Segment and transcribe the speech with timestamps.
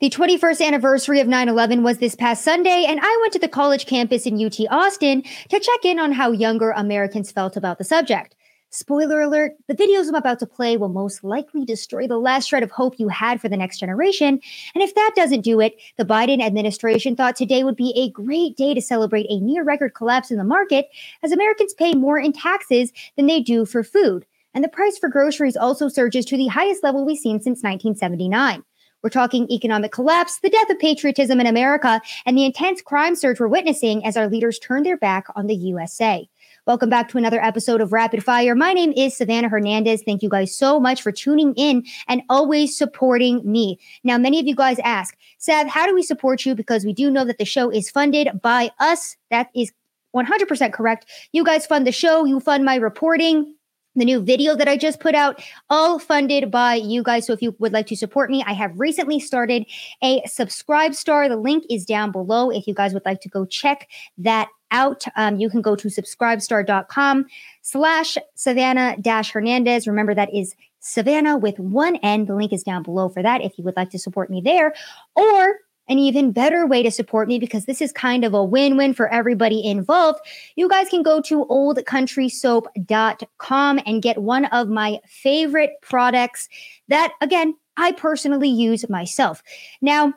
[0.00, 3.48] The 21st anniversary of 9 11 was this past Sunday, and I went to the
[3.48, 7.84] college campus in UT Austin to check in on how younger Americans felt about the
[7.84, 8.34] subject.
[8.70, 12.62] Spoiler alert, the videos I'm about to play will most likely destroy the last shred
[12.62, 14.40] of hope you had for the next generation.
[14.74, 18.56] And if that doesn't do it, the Biden administration thought today would be a great
[18.56, 20.88] day to celebrate a near record collapse in the market
[21.22, 24.24] as Americans pay more in taxes than they do for food.
[24.54, 28.64] And the price for groceries also surges to the highest level we've seen since 1979.
[29.02, 33.40] We're talking economic collapse, the death of patriotism in America, and the intense crime surge
[33.40, 36.28] we're witnessing as our leaders turn their back on the USA.
[36.66, 38.54] Welcome back to another episode of Rapid Fire.
[38.54, 40.02] My name is Savannah Hernandez.
[40.02, 43.78] Thank you guys so much for tuning in and always supporting me.
[44.04, 46.54] Now, many of you guys ask, Sav, how do we support you?
[46.54, 49.16] Because we do know that the show is funded by us.
[49.30, 49.72] That is
[50.14, 51.06] 100% correct.
[51.32, 53.54] You guys fund the show, you fund my reporting
[53.96, 57.26] the new video that I just put out, all funded by you guys.
[57.26, 59.66] So if you would like to support me, I have recently started
[60.02, 61.28] a SubscribeStar.
[61.28, 62.50] The link is down below.
[62.50, 63.88] If you guys would like to go check
[64.18, 67.26] that out, um, you can go to subscribestar.com
[67.62, 69.88] slash Savannah dash Hernandez.
[69.88, 72.26] Remember that is Savannah with one N.
[72.26, 74.72] The link is down below for that if you would like to support me there.
[75.16, 75.58] Or
[75.90, 78.94] an even better way to support me because this is kind of a win win
[78.94, 80.20] for everybody involved,
[80.56, 86.48] you guys can go to oldcountrysoap.com and get one of my favorite products
[86.88, 89.42] that, again, I personally use myself.
[89.82, 90.14] Now,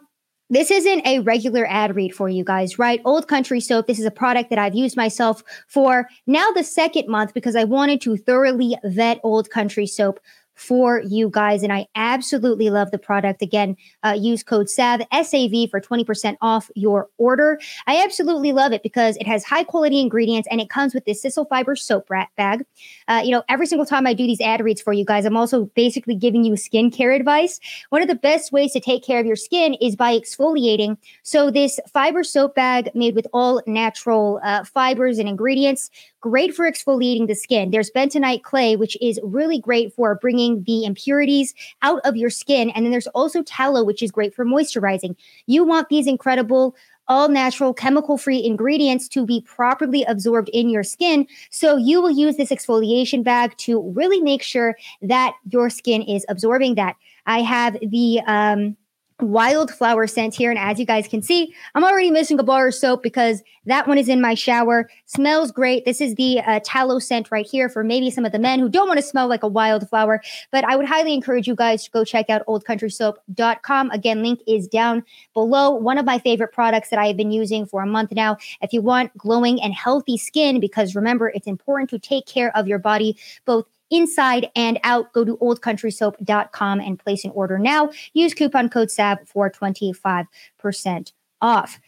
[0.49, 3.01] this isn't a regular ad read for you guys, right?
[3.05, 7.07] Old Country Soap, this is a product that I've used myself for now the second
[7.07, 10.19] month because I wanted to thoroughly vet Old Country Soap
[10.63, 11.61] for you guys.
[11.61, 13.41] And I absolutely love the product.
[13.41, 17.59] Again, uh, use code SAV, SAV for 20% off your order.
[17.85, 21.21] I absolutely love it because it has high quality ingredients and it comes with this
[21.21, 22.65] Sisal Fiber soap bag.
[23.09, 25.35] Uh, you know, every single time I do these ad reads for you guys, I'm
[25.35, 27.59] also basically giving you skincare advice.
[27.89, 30.97] One of the best ways to take care of your skin is by exfoliating.
[31.23, 35.89] So, this fiber soap bag made with all natural uh, fibers and ingredients
[36.23, 37.69] great for exfoliating the skin.
[37.69, 42.69] There's bentonite clay, which is really great for bringing the impurities out of your skin.
[42.69, 45.17] And then there's also tallow, which is great for moisturizing.
[45.47, 46.77] You want these incredible
[47.09, 51.27] all natural chemical free ingredients to be properly absorbed in your skin.
[51.49, 56.25] So you will use this exfoliation bag to really make sure that your skin is
[56.29, 56.95] absorbing that.
[57.25, 58.77] I have the um,
[59.23, 60.49] wildflower scent here.
[60.49, 63.87] And as you guys can see, I'm already missing a bar of soap because that
[63.87, 64.89] one is in my shower.
[65.05, 65.85] Smells great.
[65.85, 68.69] This is the uh, tallow scent right here for maybe some of the men who
[68.69, 70.21] don't want to smell like a wildflower.
[70.51, 73.91] But I would highly encourage you guys to go check out oldcountrysoap.com.
[73.91, 75.03] Again, link is down
[75.33, 75.71] below.
[75.71, 78.37] One of my favorite products that I have been using for a month now.
[78.61, 82.67] If you want glowing and healthy skin, because remember, it's important to take care of
[82.67, 85.13] your body both inside and out.
[85.13, 87.91] Go to oldcountrysoap.com and place an order now.
[88.13, 91.79] Use coupon code SAV for 25% off.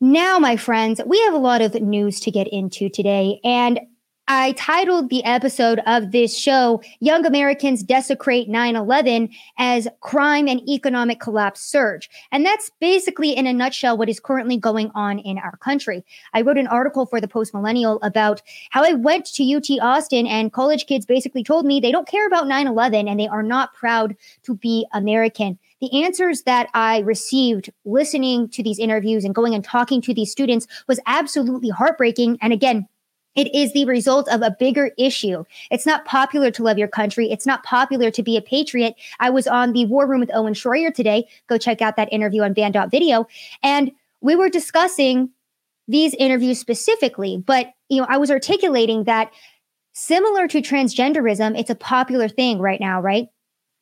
[0.00, 3.38] Now, my friends, we have a lot of news to get into today.
[3.44, 3.80] And
[4.32, 10.60] I titled the episode of this show, Young Americans Desecrate 9 11, as Crime and
[10.68, 12.08] Economic Collapse Surge.
[12.30, 16.04] And that's basically, in a nutshell, what is currently going on in our country.
[16.32, 20.28] I wrote an article for the Post Millennial about how I went to UT Austin
[20.28, 23.42] and college kids basically told me they don't care about 9 11 and they are
[23.42, 24.14] not proud
[24.44, 29.64] to be American the answers that I received listening to these interviews and going and
[29.64, 32.36] talking to these students was absolutely heartbreaking.
[32.42, 32.86] And again,
[33.36, 35.44] it is the result of a bigger issue.
[35.70, 37.30] It's not popular to love your country.
[37.30, 38.94] It's not popular to be a patriot.
[39.20, 41.28] I was on the War Room with Owen Schroyer today.
[41.46, 43.26] Go check out that interview on banned.video.
[43.62, 45.30] And we were discussing
[45.88, 49.32] these interviews specifically, but you know, I was articulating that
[49.92, 53.28] similar to transgenderism, it's a popular thing right now, right?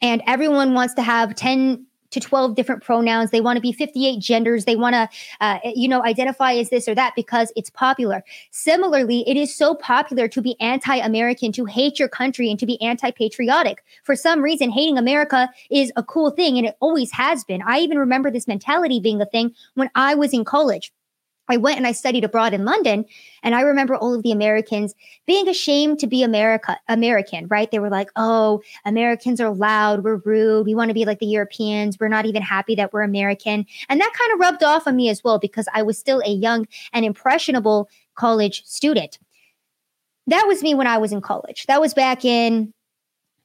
[0.01, 3.31] And everyone wants to have 10 to 12 different pronouns.
[3.31, 4.65] They want to be 58 genders.
[4.65, 5.09] They want to,
[5.41, 8.25] uh, you know, identify as this or that because it's popular.
[8.51, 12.67] Similarly, it is so popular to be anti American, to hate your country, and to
[12.67, 13.83] be anti patriotic.
[14.05, 17.63] For some reason, hating America is a cool thing, and it always has been.
[17.67, 20.93] I even remember this mentality being a thing when I was in college.
[21.49, 23.05] I went and I studied abroad in London,
[23.43, 24.95] and I remember all of the Americans
[25.27, 27.71] being ashamed to be America American, right?
[27.71, 31.27] They were like, "Oh, Americans are loud, we're rude, we want to be like the
[31.27, 34.97] Europeans, we're not even happy that we're American." And that kind of rubbed off on
[34.97, 39.19] me as well because I was still a young and impressionable college student.
[40.27, 41.65] That was me when I was in college.
[41.67, 42.75] That was back in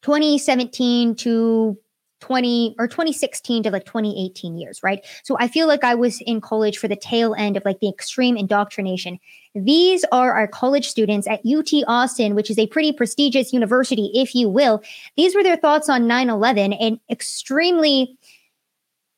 [0.01, 1.77] 2017 to
[2.23, 5.05] 20 or 2016 to like 2018 years, right?
[5.23, 7.89] So I feel like I was in college for the tail end of like the
[7.89, 9.19] extreme indoctrination.
[9.53, 14.33] These are our college students at UT Austin, which is a pretty prestigious university, if
[14.33, 14.81] you will.
[15.17, 18.17] These were their thoughts on 9 11 an extremely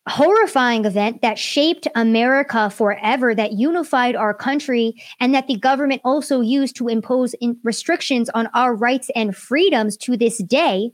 [0.10, 6.42] horrifying event that shaped America forever, that unified our country, and that the government also
[6.42, 10.92] used to impose restrictions on our rights and freedoms to this day.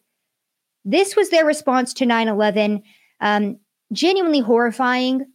[0.84, 2.84] This was their response to 9 11.
[3.20, 3.60] Um,
[3.94, 5.26] genuinely horrifying,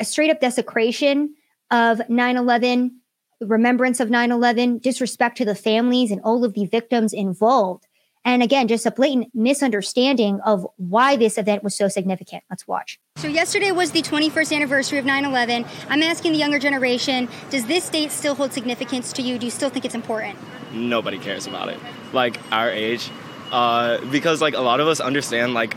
[0.00, 1.34] a straight up desecration
[1.70, 3.00] of 9 11,
[3.40, 7.86] remembrance of 9 11, disrespect to the families and all of the victims involved.
[8.24, 12.44] And again, just a blatant misunderstanding of why this event was so significant.
[12.48, 13.00] Let's watch.
[13.16, 15.64] So, yesterday was the 21st anniversary of 9 11.
[15.88, 19.38] I'm asking the younger generation does this date still hold significance to you?
[19.38, 20.38] Do you still think it's important?
[20.72, 21.78] Nobody cares about it.
[22.12, 23.10] Like our age,
[23.52, 25.76] uh, because like a lot of us understand like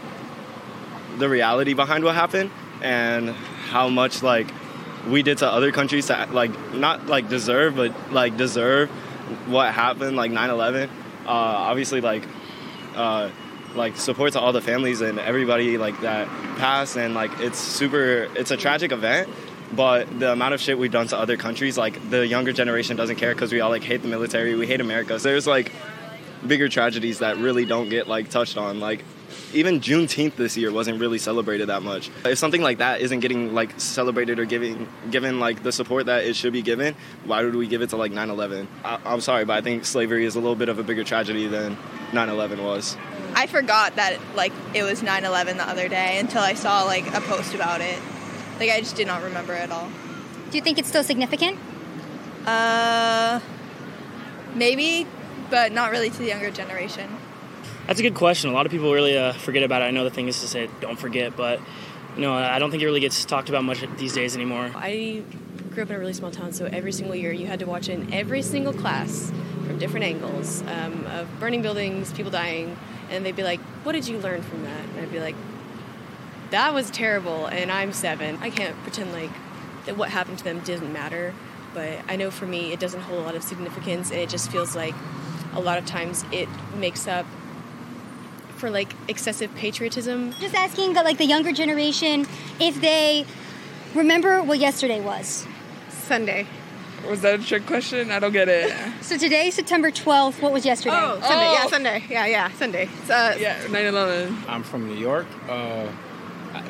[1.17, 2.49] the reality behind what happened
[2.81, 4.47] and how much like
[5.07, 8.89] we did to other countries like not like deserve but like deserve
[9.47, 10.89] what happened like 9-11 uh,
[11.27, 12.23] obviously like
[12.95, 13.29] uh,
[13.75, 16.27] like support to all the families and everybody like that
[16.57, 19.29] passed and like it's super it's a tragic event
[19.73, 23.17] but the amount of shit we've done to other countries like the younger generation doesn't
[23.17, 25.19] care because we all like hate the military we hate america.
[25.19, 25.71] So there's like
[26.47, 29.03] bigger tragedies that really don't get like touched on like
[29.53, 32.09] even Juneteenth this year wasn't really celebrated that much.
[32.25, 36.25] If something like that isn't getting like celebrated or giving given like the support that
[36.25, 36.95] it should be given,
[37.25, 38.67] why would we give it to like 9/11?
[38.83, 41.47] I, I'm sorry, but I think slavery is a little bit of a bigger tragedy
[41.47, 41.77] than
[42.11, 42.97] 9/11 was.
[43.33, 47.21] I forgot that like it was 9/11 the other day until I saw like a
[47.21, 47.99] post about it.
[48.59, 49.89] Like I just did not remember at all.
[50.51, 51.57] Do you think it's still significant?
[52.45, 53.39] Uh,
[54.53, 55.07] maybe,
[55.49, 57.09] but not really to the younger generation.
[57.87, 58.49] That's a good question.
[58.49, 59.85] A lot of people really uh, forget about it.
[59.85, 61.59] I know the thing is to say don't forget, but
[62.15, 64.71] you know, I don't think it really gets talked about much these days anymore.
[64.73, 65.21] I
[65.71, 67.89] grew up in a really small town, so every single year you had to watch
[67.89, 69.31] in every single class
[69.65, 72.77] from different angles um, of burning buildings, people dying,
[73.09, 75.35] and they'd be like, "What did you learn from that?" And I'd be like,
[76.51, 78.39] "That was terrible." And I'm seven.
[78.41, 79.31] I can't pretend like
[79.85, 81.33] that what happened to them didn't matter,
[81.73, 84.49] but I know for me it doesn't hold a lot of significance, and it just
[84.49, 84.95] feels like
[85.55, 87.25] a lot of times it makes up
[88.57, 90.33] for like excessive patriotism.
[90.39, 92.25] Just asking the, like the younger generation
[92.59, 93.25] if they
[93.93, 95.45] remember what yesterday was.
[95.89, 96.47] Sunday.
[97.09, 98.09] Was that a trick question?
[98.11, 98.73] I don't get it.
[99.01, 100.95] so today, September 12th, what was yesterday?
[100.95, 101.45] Oh, Sunday.
[101.47, 101.53] Oh.
[101.53, 102.03] Yeah, Sunday.
[102.09, 102.89] Yeah, yeah, Sunday.
[103.09, 104.49] Uh, yeah, 9-11.
[104.49, 105.27] I'm from New York.
[105.47, 105.87] Uh,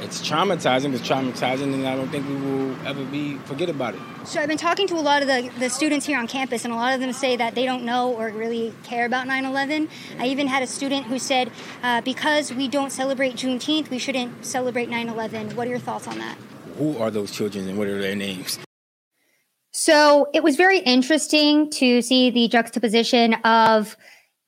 [0.01, 0.93] it's traumatizing.
[0.93, 4.01] It's traumatizing, and I don't think we will ever be forget about it.
[4.25, 6.73] So I've been talking to a lot of the, the students here on campus, and
[6.73, 9.89] a lot of them say that they don't know or really care about 9/11.
[10.19, 11.51] I even had a student who said,
[11.83, 15.53] uh, because we don't celebrate Juneteenth, we shouldn't celebrate 9/11.
[15.55, 16.37] What are your thoughts on that?
[16.77, 18.59] Who are those children, and what are their names?
[19.71, 23.97] So it was very interesting to see the juxtaposition of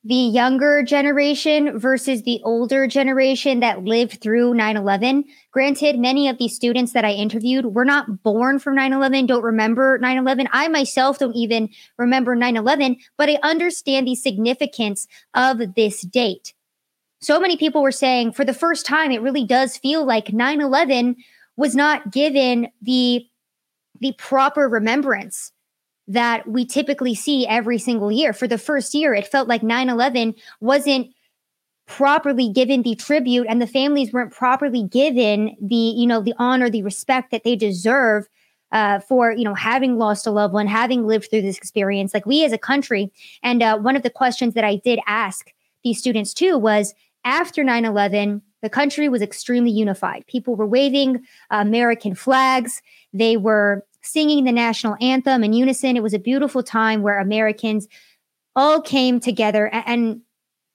[0.04, 5.24] the younger generation versus the older generation that lived through 9 11.
[5.50, 9.42] Granted, many of these students that I interviewed were not born from 9 11, don't
[9.42, 10.48] remember 9 11.
[10.52, 11.68] I myself don't even
[11.98, 16.54] remember 9 11, but I understand the significance of this date.
[17.20, 20.60] So many people were saying for the first time, it really does feel like 9
[20.60, 21.16] 11
[21.56, 23.26] was not given the,
[24.00, 25.52] the proper remembrance
[26.08, 28.32] that we typically see every single year.
[28.32, 31.08] For the first year, it felt like 9 11 wasn't
[31.86, 36.68] properly given the tribute and the families weren't properly given the you know the honor
[36.68, 38.28] the respect that they deserve
[38.72, 42.12] uh, for you know having lost a loved one having lived through this experience.
[42.12, 43.10] Like we as a country
[43.42, 45.50] and uh, one of the questions that i did ask
[45.82, 50.26] these students too was after 9-11 the country was extremely unified.
[50.26, 51.16] People were waving
[51.50, 52.82] uh, american flags.
[53.14, 55.96] They were singing the national anthem in unison.
[55.96, 57.86] It was a beautiful time where Americans
[58.56, 59.68] all came together.
[59.72, 60.22] And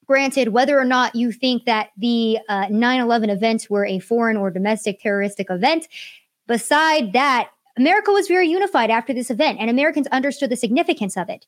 [0.05, 3.99] granted, whether or not you think that the uh, 9 uh, 11 events were a
[3.99, 5.87] foreign or domestic terroristic event,
[6.47, 11.29] beside that, America was very unified after this event, and Americans understood the significance of
[11.29, 11.47] it.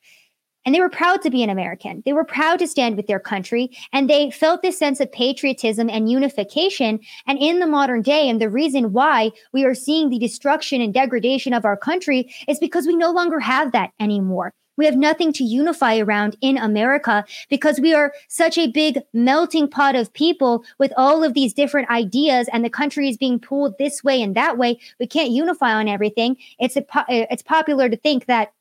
[0.65, 2.01] And they were proud to be an American.
[2.05, 3.69] They were proud to stand with their country.
[3.93, 6.99] And they felt this sense of patriotism and unification.
[7.27, 10.93] And in the modern day, and the reason why we are seeing the destruction and
[10.93, 14.53] degradation of our country is because we no longer have that anymore.
[14.77, 19.69] We have nothing to unify around in America because we are such a big melting
[19.69, 23.77] pot of people with all of these different ideas and the country is being pulled
[23.77, 24.79] this way and that way.
[24.99, 26.37] We can't unify on everything.
[26.59, 28.51] It's a, uh, it's popular to think that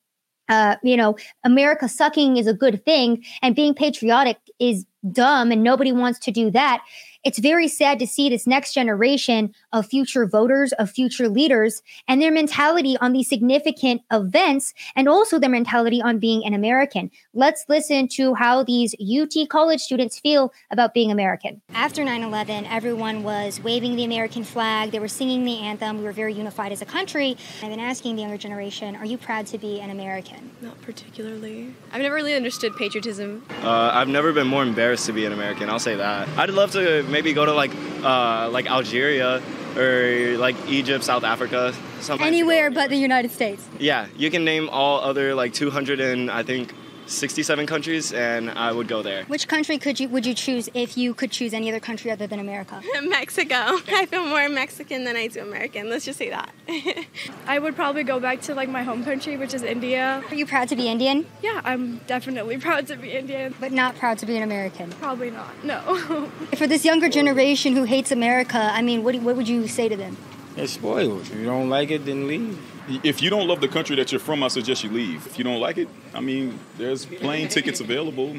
[0.49, 5.63] uh, you know, America sucking is a good thing and being patriotic is dumb and
[5.63, 6.81] nobody wants to do that
[7.25, 12.21] it's very sad to see this next generation of future voters, of future leaders, and
[12.21, 17.11] their mentality on these significant events, and also their mentality on being an American.
[17.33, 21.63] Let's listen to how these UT college students feel about being American.
[21.73, 26.05] After 9 11, everyone was waving the American flag, they were singing the anthem, we
[26.05, 27.39] were very unified as a country.
[27.63, 30.51] I've been asking the younger generation, are you proud to be an American?
[30.61, 31.75] Not particularly.
[31.91, 33.47] I've never really understood patriotism.
[33.63, 35.69] Uh, I've never been more embarrassed to be an American.
[35.69, 36.29] I'll say that.
[36.39, 37.73] I'd love to maybe go to like
[38.03, 39.43] uh, like Algeria
[39.77, 42.27] or like Egypt, South Africa, something.
[42.27, 43.67] Anywhere but the United States.
[43.79, 46.73] Yeah, you can name all other like 200 and I think
[47.07, 49.25] 67 countries, and I would go there.
[49.25, 52.27] Which country could you would you choose if you could choose any other country other
[52.27, 52.83] than America?
[53.03, 53.55] Mexico.
[53.55, 55.91] I feel more Mexican than I do American.
[55.91, 56.51] Let's just say that.
[57.47, 60.23] I would probably go back to like my home country, which is India.
[60.29, 61.27] Are you proud to be Indian?
[61.43, 63.55] Yeah, I'm definitely proud to be Indian.
[63.61, 64.91] But not proud to be an American.
[64.93, 65.65] Probably not.
[65.65, 65.81] No.
[66.57, 69.97] For this younger generation who hates America, I mean, what what would you say to
[69.97, 70.17] them?
[70.57, 71.23] It's spoiled.
[71.23, 72.59] If you don't like it, then leave
[72.89, 75.27] if you don't love the country that you're from, I suggest you leave.
[75.27, 78.37] If you don't like it, I mean, there's plane tickets available.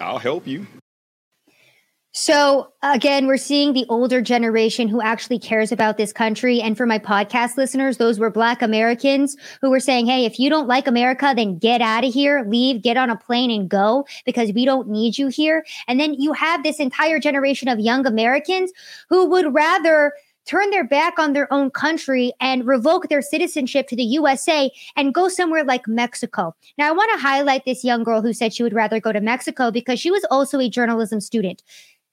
[0.00, 0.66] I'll help you.
[2.16, 6.60] So again, we're seeing the older generation who actually cares about this country.
[6.60, 10.48] And for my podcast listeners, those were Black Americans who were saying, Hey, if you
[10.48, 14.06] don't like America, then get out of here, leave, get on a plane and go
[14.24, 15.64] because we don't need you here.
[15.88, 18.70] And then you have this entire generation of young Americans
[19.08, 20.12] who would rather
[20.46, 25.14] turn their back on their own country and revoke their citizenship to the USA and
[25.14, 26.54] go somewhere like Mexico.
[26.78, 29.20] Now, I want to highlight this young girl who said she would rather go to
[29.20, 31.62] Mexico because she was also a journalism student.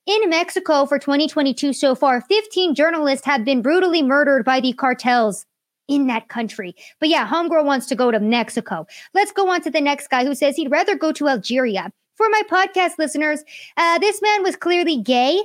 [0.07, 5.45] In Mexico for 2022 so far, 15 journalists have been brutally murdered by the cartels
[5.87, 6.75] in that country.
[6.99, 8.87] But yeah, Homegirl wants to go to Mexico.
[9.13, 11.91] Let's go on to the next guy who says he'd rather go to Algeria.
[12.15, 13.43] For my podcast listeners,
[13.77, 15.41] uh, this man was clearly gay.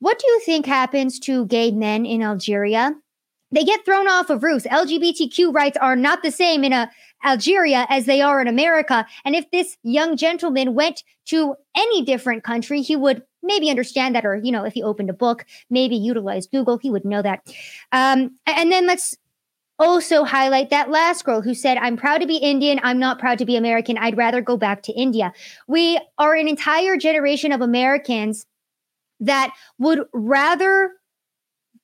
[0.00, 2.94] What do you think happens to gay men in Algeria?
[3.52, 4.66] They get thrown off of roofs.
[4.66, 6.86] LGBTQ rights are not the same in a, uh,
[7.22, 9.06] Algeria as they are in America.
[9.26, 14.24] And if this young gentleman went to any different country, he would maybe understand that,
[14.24, 17.42] or, you know, if he opened a book, maybe utilize Google, he would know that.
[17.92, 19.14] Um, and then let's
[19.78, 22.80] also highlight that last girl who said, I'm proud to be Indian.
[22.82, 23.98] I'm not proud to be American.
[23.98, 25.32] I'd rather go back to India.
[25.68, 28.46] We are an entire generation of Americans
[29.20, 30.92] that would rather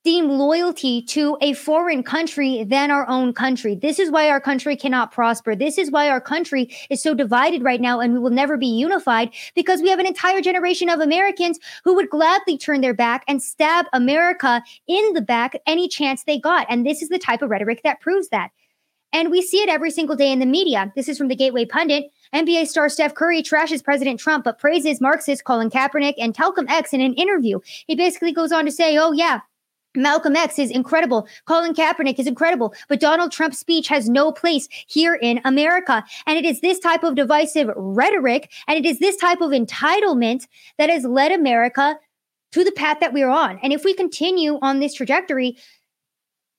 [0.06, 3.74] deem loyalty to a foreign country than our own country.
[3.74, 5.56] This is why our country cannot prosper.
[5.56, 8.68] This is why our country is so divided right now and we will never be
[8.68, 13.24] unified because we have an entire generation of Americans who would gladly turn their back
[13.26, 16.68] and stab America in the back any chance they got.
[16.70, 18.50] And this is the type of rhetoric that proves that.
[19.12, 20.92] And we see it every single day in the media.
[20.94, 22.04] This is from the Gateway Pundit.
[22.34, 26.92] NBA star Steph Curry trashes President Trump, but praises Marxist Colin Kaepernick and Malcolm X
[26.92, 27.60] in an interview.
[27.86, 29.40] He basically goes on to say, oh, yeah,
[29.96, 31.26] Malcolm X is incredible.
[31.46, 32.74] Colin Kaepernick is incredible.
[32.88, 36.04] But Donald Trump's speech has no place here in America.
[36.26, 40.46] And it is this type of divisive rhetoric and it is this type of entitlement
[40.78, 41.98] that has led America
[42.52, 43.58] to the path that we're on.
[43.62, 45.56] And if we continue on this trajectory,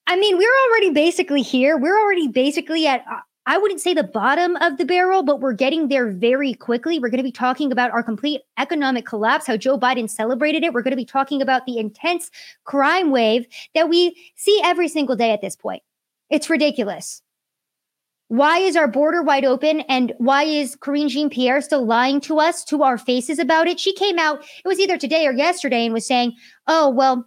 [0.07, 1.77] I mean, we're already basically here.
[1.77, 5.53] We're already basically at uh, I wouldn't say the bottom of the barrel, but we're
[5.53, 6.99] getting there very quickly.
[6.99, 10.73] We're going to be talking about our complete economic collapse, how Joe Biden celebrated it.
[10.73, 12.29] We're going to be talking about the intense
[12.65, 15.81] crime wave that we see every single day at this point.
[16.29, 17.21] It's ridiculous.
[18.27, 19.79] Why is our border wide open?
[19.87, 23.79] And why is Karine Jean Pierre still lying to us, to our faces about it?
[23.79, 26.33] She came out, it was either today or yesterday, and was saying,
[26.67, 27.25] oh, well,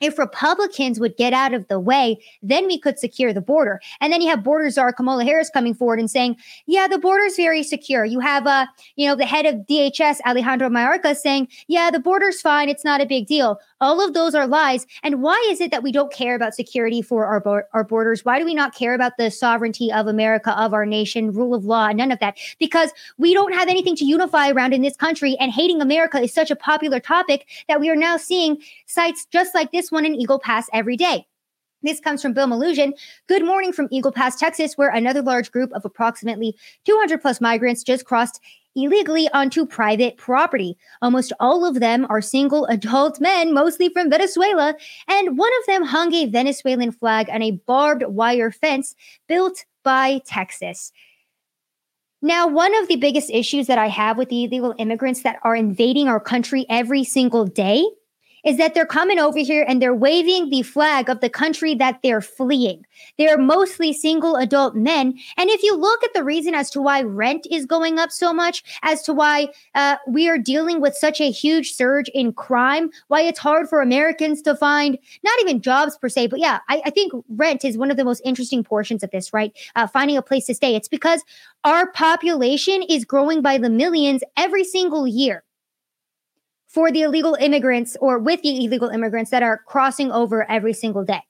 [0.00, 3.80] if Republicans would get out of the way, then we could secure the border.
[4.00, 7.24] And then you have border czar Kamala Harris coming forward and saying, yeah, the border
[7.24, 8.04] is very secure.
[8.04, 8.66] You have, uh,
[8.96, 12.68] you know, the head of DHS, Alejandro Mayorkas, saying, yeah, the border's fine.
[12.68, 13.60] It's not a big deal.
[13.80, 14.86] All of those are lies.
[15.02, 18.24] And why is it that we don't care about security for our, bo- our borders?
[18.24, 21.64] Why do we not care about the sovereignty of America, of our nation, rule of
[21.64, 22.38] law, none of that?
[22.58, 25.36] Because we don't have anything to unify around in this country.
[25.38, 29.54] And hating America is such a popular topic that we are now seeing sites just
[29.54, 31.26] like this one in Eagle Pass every day.
[31.82, 32.92] This comes from Bill Melugin.
[33.26, 36.54] Good morning from Eagle Pass, Texas, where another large group of approximately
[36.84, 38.40] 200 plus migrants just crossed
[38.76, 40.76] illegally onto private property.
[41.00, 44.74] Almost all of them are single adult men, mostly from Venezuela,
[45.08, 48.94] and one of them hung a Venezuelan flag on a barbed wire fence
[49.26, 50.92] built by Texas.
[52.22, 55.56] Now, one of the biggest issues that I have with the illegal immigrants that are
[55.56, 57.82] invading our country every single day
[58.44, 62.00] is that they're coming over here and they're waving the flag of the country that
[62.02, 62.84] they're fleeing.
[63.18, 65.18] They're mostly single adult men.
[65.36, 68.32] And if you look at the reason as to why rent is going up so
[68.32, 72.90] much, as to why uh, we are dealing with such a huge surge in crime,
[73.08, 76.82] why it's hard for Americans to find not even jobs per se, but yeah, I,
[76.86, 79.56] I think rent is one of the most interesting portions of this, right?
[79.76, 80.74] Uh, finding a place to stay.
[80.74, 81.22] It's because
[81.64, 85.44] our population is growing by the millions every single year
[86.70, 91.04] for the illegal immigrants or with the illegal immigrants that are crossing over every single
[91.04, 91.20] day.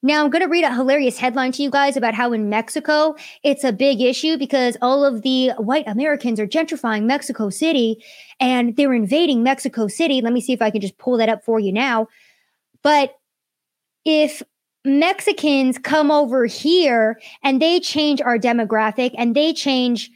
[0.00, 3.16] Now, I'm going to read a hilarious headline to you guys about how in Mexico
[3.42, 8.04] it's a big issue because all of the white Americans are gentrifying Mexico City
[8.38, 10.20] and they're invading Mexico City.
[10.20, 12.06] Let me see if I can just pull that up for you now.
[12.84, 13.16] But
[14.04, 14.42] if
[14.84, 20.10] Mexicans come over here and they change our demographic and they change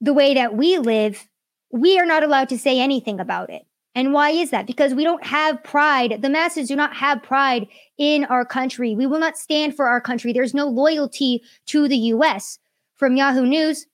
[0.00, 1.28] the way that we live,
[1.70, 3.66] we are not allowed to say anything about it.
[3.94, 4.66] And why is that?
[4.66, 6.22] Because we don't have pride.
[6.22, 7.66] The masses do not have pride
[7.98, 8.94] in our country.
[8.94, 10.32] We will not stand for our country.
[10.32, 12.58] There's no loyalty to the US.
[12.96, 13.86] From Yahoo News,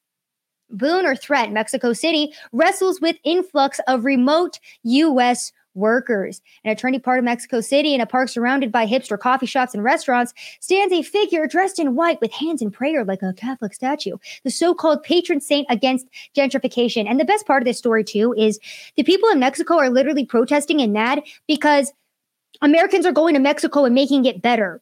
[0.69, 6.41] boon or threat, Mexico City wrestles with influx of remote US workers.
[6.65, 9.75] In a trendy part of Mexico City, in a park surrounded by hipster coffee shops
[9.75, 13.75] and restaurants, stands a figure dressed in white with hands in prayer like a Catholic
[13.75, 17.09] statue, the so called patron saint against gentrification.
[17.09, 18.59] And the best part of this story, too, is
[18.97, 21.93] the people in Mexico are literally protesting and mad because
[22.63, 24.81] Americans are going to Mexico and making it better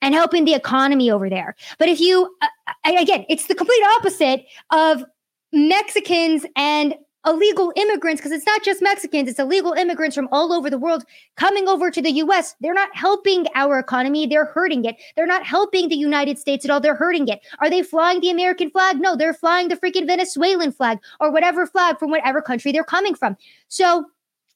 [0.00, 1.56] and helping the economy over there.
[1.78, 2.48] But if you, uh,
[2.84, 5.04] again, it's the complete opposite of
[5.52, 6.94] Mexicans and
[7.26, 11.04] illegal immigrants, because it's not just Mexicans, it's illegal immigrants from all over the world
[11.36, 12.54] coming over to the US.
[12.60, 14.96] They're not helping our economy, they're hurting it.
[15.16, 17.40] They're not helping the United States at all, they're hurting it.
[17.60, 19.00] Are they flying the American flag?
[19.00, 23.14] No, they're flying the freaking Venezuelan flag or whatever flag from whatever country they're coming
[23.14, 23.36] from.
[23.68, 24.06] So,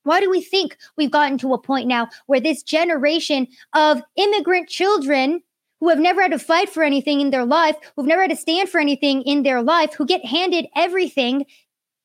[0.04, 4.68] why do we think we've gotten to a point now where this generation of immigrant
[4.68, 5.42] children
[5.80, 8.36] who have never had to fight for anything in their life, who've never had to
[8.36, 11.44] stand for anything in their life, who get handed everything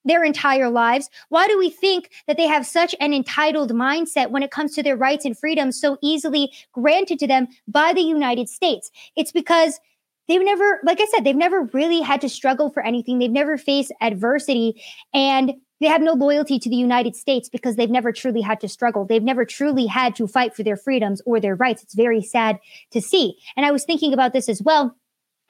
[0.06, 1.10] their entire lives?
[1.30, 4.84] Why do we think that they have such an entitled mindset when it comes to
[4.84, 8.92] their rights and freedoms so easily granted to them by the United States?
[9.16, 9.80] It's because
[10.28, 13.20] they've never, like I said, they've never really had to struggle for anything.
[13.20, 14.82] They've never faced adversity
[15.14, 18.70] and they have no loyalty to the United States because they've never truly had to
[18.70, 19.06] struggle.
[19.06, 21.84] They've never truly had to fight for their freedoms or their rights.
[21.84, 22.60] It's very sad
[22.92, 23.38] to see.
[23.58, 24.96] And I was thinking about this as well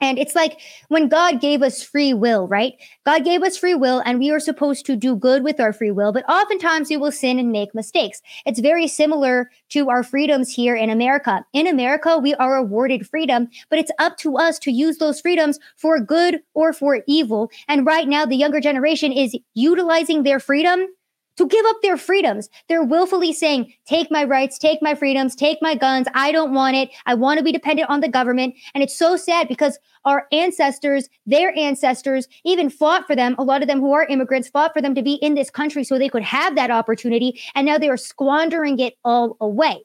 [0.00, 2.74] and it's like when God gave us free will, right?
[3.06, 5.90] God gave us free will and we are supposed to do good with our free
[5.90, 8.20] will, but oftentimes we will sin and make mistakes.
[8.44, 11.44] It's very similar to our freedoms here in America.
[11.52, 15.58] In America, we are awarded freedom, but it's up to us to use those freedoms
[15.76, 17.50] for good or for evil.
[17.68, 20.86] And right now, the younger generation is utilizing their freedom
[21.36, 22.48] to give up their freedoms.
[22.68, 26.06] They're willfully saying, take my rights, take my freedoms, take my guns.
[26.14, 26.90] I don't want it.
[27.06, 28.54] I want to be dependent on the government.
[28.74, 33.34] And it's so sad because our ancestors, their ancestors, even fought for them.
[33.38, 35.84] A lot of them who are immigrants fought for them to be in this country
[35.84, 37.40] so they could have that opportunity.
[37.54, 39.84] And now they are squandering it all away.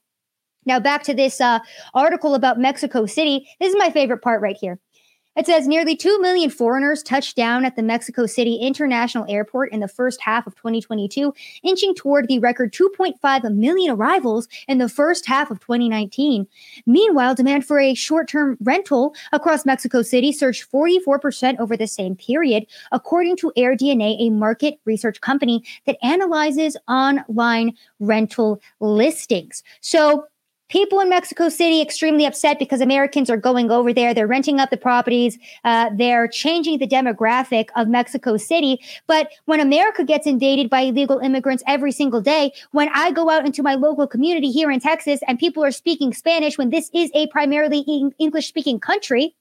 [0.66, 1.60] Now, back to this uh,
[1.94, 3.48] article about Mexico City.
[3.60, 4.80] This is my favorite part right here.
[5.40, 9.80] It says nearly 2 million foreigners touched down at the Mexico City International Airport in
[9.80, 15.26] the first half of 2022, inching toward the record 2.5 million arrivals in the first
[15.28, 16.46] half of 2019.
[16.86, 22.18] Meanwhile, demand for a short term rental across Mexico City surged 44% over the same
[22.18, 29.64] period, according to AirDNA, a market research company that analyzes online rental listings.
[29.80, 30.28] So,
[30.70, 34.14] people in Mexico City extremely upset because Americans are going over there.
[34.14, 35.38] They're renting up the properties.
[35.64, 38.80] Uh, they're changing the demographic of Mexico City.
[39.08, 43.46] But when America gets invaded by illegal immigrants every single day, when I go out
[43.46, 47.12] into my local community here in Texas and people are speaking Spanish, when this is
[47.14, 47.80] a primarily
[48.20, 49.36] English speaking country,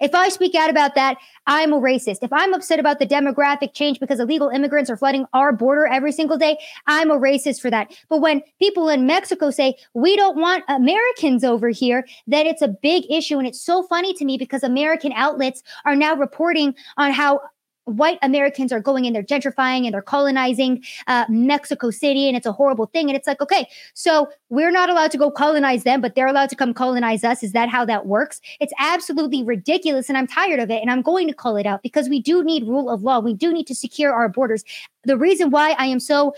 [0.00, 2.18] if I speak out about that, I'm a racist.
[2.22, 6.12] If I'm upset about the demographic change because illegal immigrants are flooding our border every
[6.12, 7.92] single day, I'm a racist for that.
[8.08, 12.68] But when people in Mexico say, we don't want Americans over here, then it's a
[12.68, 13.38] big issue.
[13.38, 17.40] And it's so funny to me because American outlets are now reporting on how
[17.84, 22.46] white Americans are going in, they're gentrifying and they're colonizing uh, Mexico City, and it's
[22.46, 23.08] a horrible thing.
[23.08, 26.50] And it's like, okay, so we're not allowed to go colonize them, but they're allowed
[26.50, 27.42] to come colonize us.
[27.42, 28.40] Is that how that works?
[28.60, 30.80] It's absolutely ridiculous, and I'm tired of it.
[30.80, 33.20] And I'm going to call it out because we do need rule of law.
[33.20, 34.64] We do need to secure our borders.
[35.04, 36.34] The reason why I am so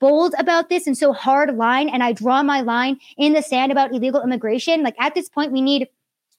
[0.00, 3.72] bold about this and so hard line, and I draw my line in the sand
[3.72, 5.88] about illegal immigration, like at this point, we need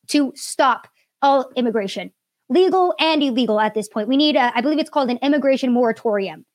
[0.07, 0.87] to stop
[1.21, 2.11] all immigration
[2.49, 4.07] legal and illegal at this point.
[4.07, 6.45] We need, a, I believe it's called an immigration moratorium.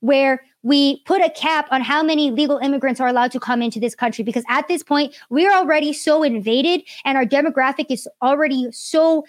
[0.00, 3.80] where we put a cap on how many legal immigrants are allowed to come into
[3.80, 8.68] this country because at this point we're already so invaded and our demographic is already
[8.70, 9.24] so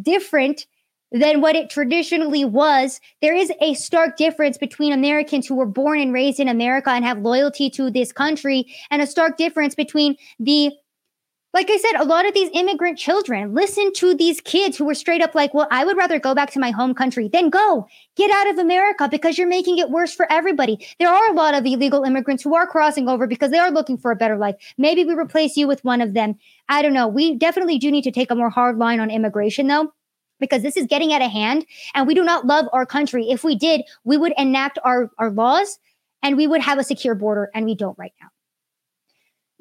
[0.00, 0.66] different
[1.10, 2.98] than what it traditionally was.
[3.20, 7.04] There is a stark difference between Americans who were born and raised in America and
[7.04, 10.72] have loyalty to this country, and a stark difference between the
[11.54, 14.94] like I said, a lot of these immigrant children listen to these kids who were
[14.94, 17.28] straight up like, well, I would rather go back to my home country.
[17.28, 17.86] than go
[18.16, 20.86] get out of America because you're making it worse for everybody.
[20.98, 23.98] There are a lot of illegal immigrants who are crossing over because they are looking
[23.98, 24.56] for a better life.
[24.78, 26.36] Maybe we replace you with one of them.
[26.68, 27.08] I don't know.
[27.08, 29.92] We definitely do need to take a more hard line on immigration, though
[30.40, 33.30] because this is getting out of hand and we do not love our country.
[33.30, 35.78] If we did, we would enact our, our laws
[36.22, 38.28] and we would have a secure border, and we don't right now.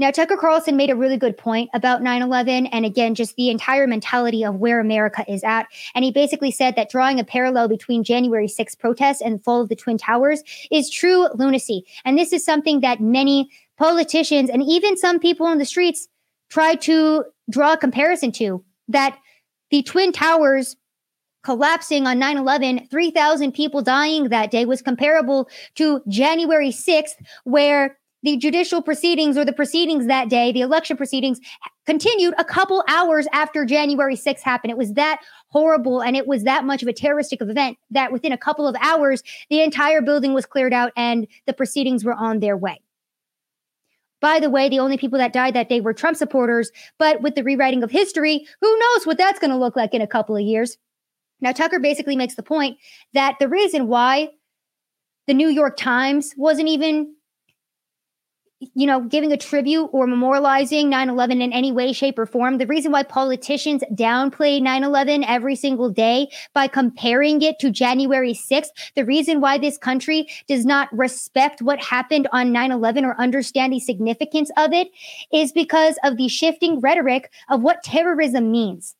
[0.01, 3.51] Now, Tucker Carlson made a really good point about 9 11 and again, just the
[3.51, 5.67] entire mentality of where America is at.
[5.93, 9.61] And he basically said that drawing a parallel between January 6 protests and the fall
[9.61, 11.85] of the Twin Towers is true lunacy.
[12.03, 16.07] And this is something that many politicians and even some people in the streets
[16.49, 19.19] try to draw a comparison to that
[19.69, 20.77] the Twin Towers
[21.43, 27.99] collapsing on 9 11, 3,000 people dying that day was comparable to January 6th, where
[28.23, 31.39] the judicial proceedings or the proceedings that day, the election proceedings,
[31.85, 34.71] continued a couple hours after January 6th happened.
[34.71, 38.31] It was that horrible and it was that much of a terroristic event that within
[38.31, 42.39] a couple of hours, the entire building was cleared out and the proceedings were on
[42.39, 42.81] their way.
[44.21, 46.71] By the way, the only people that died that day were Trump supporters.
[46.99, 50.01] But with the rewriting of history, who knows what that's going to look like in
[50.01, 50.77] a couple of years?
[51.41, 52.77] Now, Tucker basically makes the point
[53.13, 54.29] that the reason why
[55.25, 57.15] the New York Times wasn't even
[58.75, 62.57] you know, giving a tribute or memorializing 9 11 in any way, shape, or form.
[62.57, 68.33] The reason why politicians downplay 9 11 every single day by comparing it to January
[68.33, 73.19] 6th, the reason why this country does not respect what happened on 9 11 or
[73.19, 74.89] understand the significance of it
[75.33, 78.95] is because of the shifting rhetoric of what terrorism means.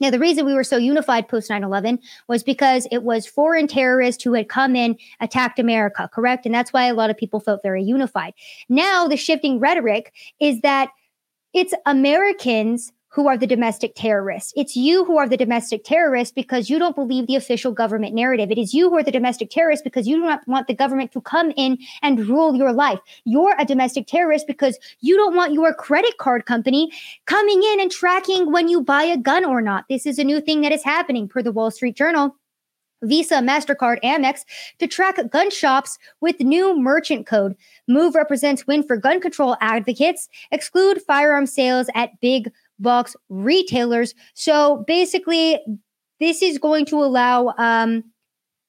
[0.00, 3.66] Now, the reason we were so unified post 9 11 was because it was foreign
[3.66, 6.46] terrorists who had come in, attacked America, correct?
[6.46, 8.34] And that's why a lot of people felt very unified.
[8.68, 10.90] Now, the shifting rhetoric is that
[11.54, 14.52] it's Americans who are the domestic terrorists.
[14.56, 18.50] It's you who are the domestic terrorist because you don't believe the official government narrative.
[18.50, 21.12] It is you who are the domestic terrorist because you do not want the government
[21.12, 22.98] to come in and rule your life.
[23.24, 26.92] You're a domestic terrorist because you don't want your credit card company
[27.26, 29.86] coming in and tracking when you buy a gun or not.
[29.88, 32.36] This is a new thing that is happening per the Wall Street Journal.
[33.02, 34.40] Visa, MasterCard, Amex
[34.80, 37.56] to track gun shops with new merchant code.
[37.86, 40.28] Move represents win for gun control advocates.
[40.50, 44.14] Exclude firearm sales at big box retailers.
[44.34, 45.58] So basically,
[46.20, 48.04] this is going to allow um,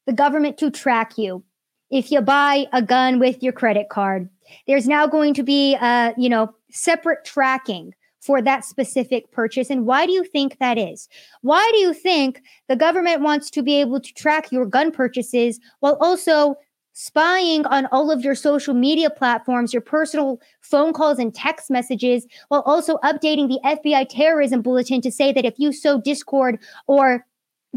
[0.06, 1.44] the government to track you
[1.90, 4.30] if you buy a gun with your credit card.
[4.68, 9.70] There's now going to be, uh, you know, separate tracking for that specific purchase.
[9.70, 11.08] And why do you think that is?
[11.42, 15.60] Why do you think the government wants to be able to track your gun purchases
[15.80, 16.56] while also
[17.00, 22.28] spying on all of your social media platforms, your personal phone calls and text messages,
[22.50, 27.26] while also updating the FBI terrorism bulletin to say that if you sow discord or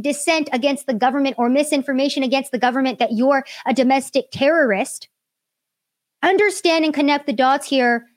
[0.01, 5.07] dissent against the government or misinformation against the government, that you're a domestic terrorist.
[6.25, 8.09] Understand and connect the dots here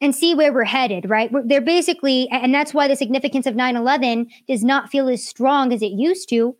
[0.00, 1.30] and see where we're headed, right?
[1.44, 5.74] They're basically, and that's why the significance of 9 11 does not feel as strong
[5.74, 6.56] as it used to.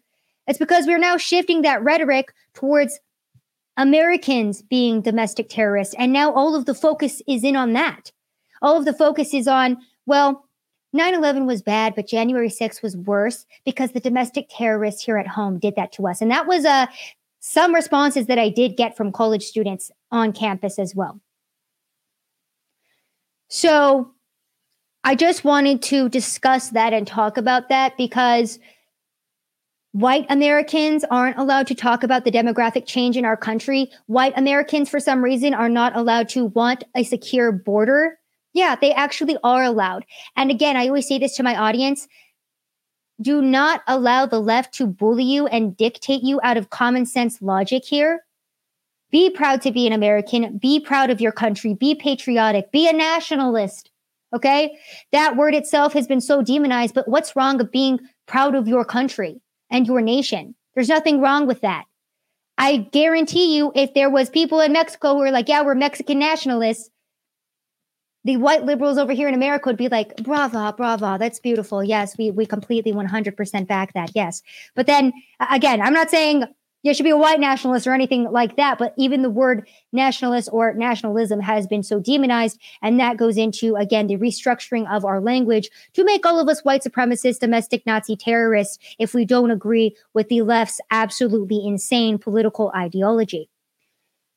[0.46, 3.00] It's because we're now shifting that rhetoric towards
[3.78, 5.94] Americans being domestic terrorists.
[5.96, 8.12] And now all of the focus is in on that.
[8.60, 10.44] All of the focus is on, well,
[10.92, 15.28] 9 11 was bad, but January 6th was worse because the domestic terrorists here at
[15.28, 16.20] home did that to us.
[16.20, 16.86] And that was uh,
[17.40, 21.20] some responses that I did get from college students on campus as well.
[23.48, 24.12] So
[25.04, 28.58] I just wanted to discuss that and talk about that because
[29.92, 33.90] White Americans aren't allowed to talk about the demographic change in our country.
[34.06, 38.18] White Americans, for some reason, are not allowed to want a secure border.
[38.52, 40.04] Yeah, they actually are allowed.
[40.36, 42.06] And again, I always say this to my audience
[43.20, 47.42] do not allow the left to bully you and dictate you out of common sense
[47.42, 48.24] logic here.
[49.10, 50.58] Be proud to be an American.
[50.58, 51.74] Be proud of your country.
[51.74, 52.70] Be patriotic.
[52.70, 53.90] Be a nationalist.
[54.34, 54.76] Okay.
[55.10, 58.84] That word itself has been so demonized, but what's wrong with being proud of your
[58.84, 59.40] country?
[59.70, 60.54] And your nation.
[60.74, 61.84] There's nothing wrong with that.
[62.56, 66.18] I guarantee you, if there was people in Mexico who were like, yeah, we're Mexican
[66.18, 66.90] nationalists,
[68.24, 71.84] the white liberals over here in America would be like, brava, brava, that's beautiful.
[71.84, 74.10] Yes, we, we completely 100% back that.
[74.14, 74.42] Yes.
[74.74, 75.12] But then
[75.50, 76.44] again, I'm not saying,
[76.88, 78.78] there should be a white nationalist or anything like that.
[78.78, 82.58] But even the word nationalist or nationalism has been so demonized.
[82.80, 86.64] And that goes into, again, the restructuring of our language to make all of us
[86.64, 92.72] white supremacists, domestic Nazi terrorists if we don't agree with the left's absolutely insane political
[92.74, 93.50] ideology.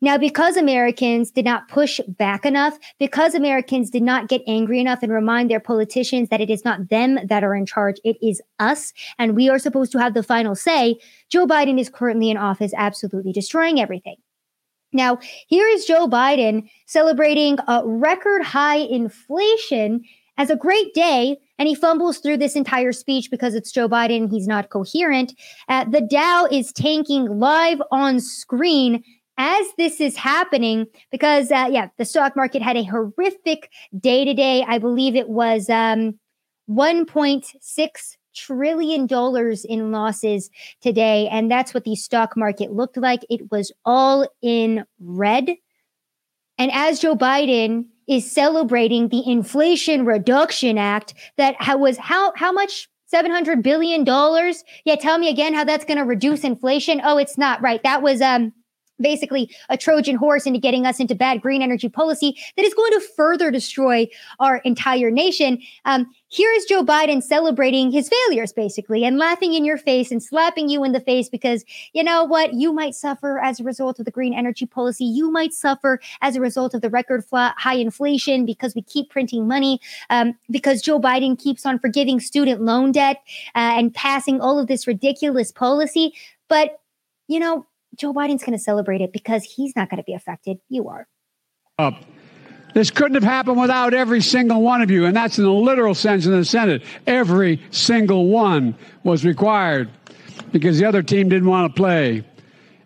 [0.04, 5.04] Now, because Americans did not push back enough, because Americans did not get angry enough
[5.04, 8.42] and remind their politicians that it is not them that are in charge, it is
[8.58, 12.38] us, and we are supposed to have the final say, Joe Biden is currently in
[12.38, 14.16] office, absolutely destroying everything.
[14.92, 20.04] Now, here is Joe Biden celebrating a record high inflation
[20.38, 24.30] as a great day, and he fumbles through this entire speech because it's Joe Biden.
[24.32, 25.34] He's not coherent.
[25.70, 29.04] Uh, the Dow is tanking live on screen
[29.42, 34.64] as this is happening, because uh, yeah, the stock market had a horrific day today.
[34.68, 36.20] I believe it was um,
[36.70, 43.26] 1.6 trillion dollars in losses today, and that's what the stock market looked like.
[43.32, 45.50] It was all in red.
[46.60, 52.88] And as Joe Biden is celebrating the Inflation Reduction Act, that was how how much
[53.12, 54.06] $700 billion.
[54.86, 57.02] Yeah, tell me again how that's going to reduce inflation.
[57.04, 57.82] Oh, it's not right.
[57.84, 58.54] That was um
[59.02, 62.92] basically a Trojan horse into getting us into bad green energy policy that is going
[62.94, 64.08] to further destroy
[64.40, 65.60] our entire nation.
[65.86, 70.24] Um, here is Joe Biden celebrating his failures, basically, and laughing in your face and
[70.24, 72.54] slapping you in the face because you know what?
[72.54, 75.04] You might suffer as a result of the green energy policy.
[75.04, 79.10] You might suffer as a result of the record flat high inflation because we keep
[79.10, 84.40] printing money, um, because Joe Biden keeps on forgiving student loan debt uh, and passing
[84.40, 86.14] all of this ridiculous policy.
[86.48, 86.80] But
[87.28, 87.66] you know,
[87.98, 90.58] Joe Biden's going to celebrate it because he's not going to be affected.
[90.70, 91.08] You are.
[91.78, 91.96] Up.
[92.74, 95.94] This couldn't have happened without every single one of you, and that's in the literal
[95.94, 96.84] sense in the Senate.
[97.06, 99.90] Every single one was required
[100.54, 102.24] because the other team didn't want to play.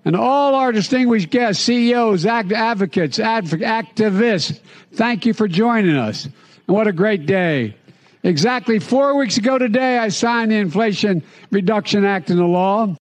[0.04, 4.60] And all our distinguished guests, CEOs, act- advocates, adv- activists,
[4.94, 6.26] thank you for joining us.
[6.26, 7.76] And what a great day.
[8.24, 12.96] Exactly four weeks ago today, I signed the Inflation Reduction Act into law.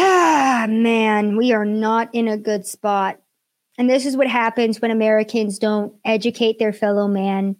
[0.00, 3.20] Ah, man, we are not in a good spot.
[3.78, 7.56] And this is what happens when Americans don't educate their fellow man.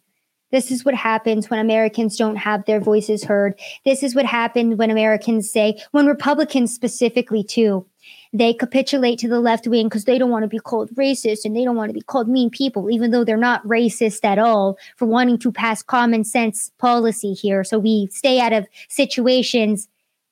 [0.53, 3.59] This is what happens when Americans don't have their voices heard.
[3.85, 7.85] This is what happens when Americans say, when Republicans specifically, too,
[8.33, 11.57] they capitulate to the left wing because they don't want to be called racist and
[11.57, 14.79] they don't want to be called mean people, even though they're not racist at all
[14.97, 17.65] for wanting to pass common sense policy here.
[17.65, 19.89] So we stay out of situations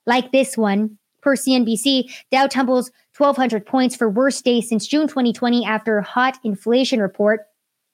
[0.07, 5.65] like this one Per CNBC, Dow tumbles 1,200 points for worst day since June 2020
[5.65, 7.41] after a hot inflation report.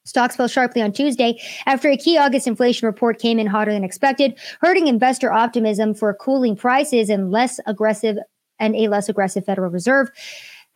[0.05, 3.85] Stocks fell sharply on Tuesday after a key August inflation report came in hotter than
[3.85, 8.19] expected, hurting investor optimism for cooling prices and less aggressive
[8.59, 10.11] and a less aggressive Federal Reserve.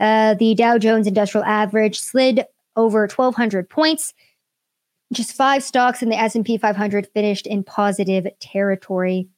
[0.01, 4.14] Uh, the Dow Jones Industrial Average slid over 1,200 points.
[5.12, 9.29] Just five stocks in the S&P 500 finished in positive territory.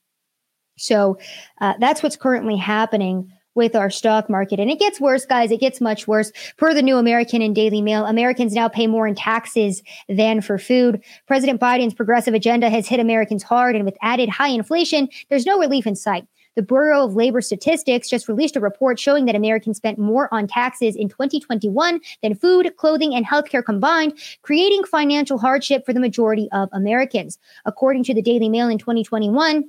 [0.79, 1.19] So
[1.61, 4.61] uh, that's what's currently happening with our stock market.
[4.61, 5.51] And it gets worse, guys.
[5.51, 6.31] It gets much worse.
[6.57, 10.59] Per the new American and Daily Mail, Americans now pay more in taxes than for
[10.59, 11.03] food.
[11.27, 15.59] President Biden's progressive agenda has hit Americans hard, and with added high inflation, there's no
[15.59, 16.25] relief in sight.
[16.55, 20.49] The Bureau of Labor Statistics just released a report showing that Americans spent more on
[20.49, 26.49] taxes in 2021 than food, clothing, and healthcare combined, creating financial hardship for the majority
[26.53, 27.39] of Americans.
[27.65, 29.65] According to the Daily Mail in 2021,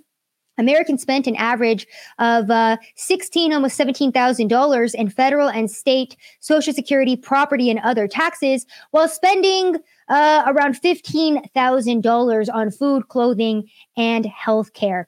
[0.59, 1.87] Americans spent an average
[2.19, 7.79] of uh, sixteen, almost seventeen thousand dollars in federal and state Social Security, property, and
[7.79, 9.77] other taxes, while spending
[10.09, 13.67] uh, around fifteen thousand dollars on food, clothing,
[13.97, 15.07] and health care.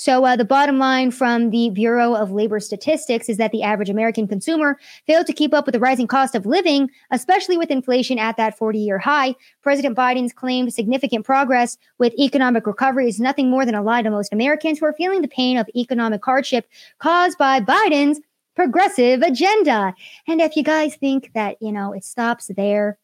[0.00, 3.90] So, uh, the bottom line from the Bureau of Labor Statistics is that the average
[3.90, 8.18] American consumer failed to keep up with the rising cost of living, especially with inflation
[8.18, 9.34] at that 40 year high.
[9.60, 14.10] President Biden's claimed significant progress with economic recovery is nothing more than a lie to
[14.10, 16.66] most Americans who are feeling the pain of economic hardship
[16.98, 18.22] caused by Biden's
[18.56, 19.92] progressive agenda.
[20.26, 22.98] And if you guys think that, you know, it stops there,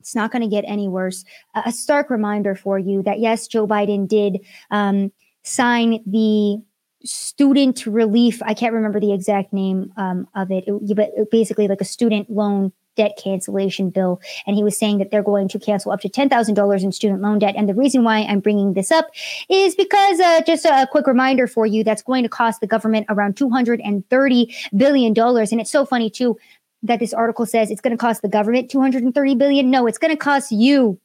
[0.00, 1.24] it's not going to get any worse.
[1.54, 4.40] a stark reminder for you that yes, Joe Biden did
[4.72, 6.62] um, sign the
[7.04, 8.42] student relief.
[8.42, 12.30] I can't remember the exact name um, of it, it, but basically like a student
[12.30, 14.20] loan debt cancellation bill.
[14.46, 17.38] And he was saying that they're going to cancel up to $10,000 in student loan
[17.38, 17.54] debt.
[17.56, 19.08] And the reason why I'm bringing this up
[19.48, 23.06] is because uh, just a quick reminder for you that's going to cost the government
[23.08, 25.18] around $230 billion.
[25.18, 26.38] And it's so funny, too,
[26.82, 29.70] that this article says it's going to cost the government 230 billion.
[29.70, 31.00] No, it's going to cost you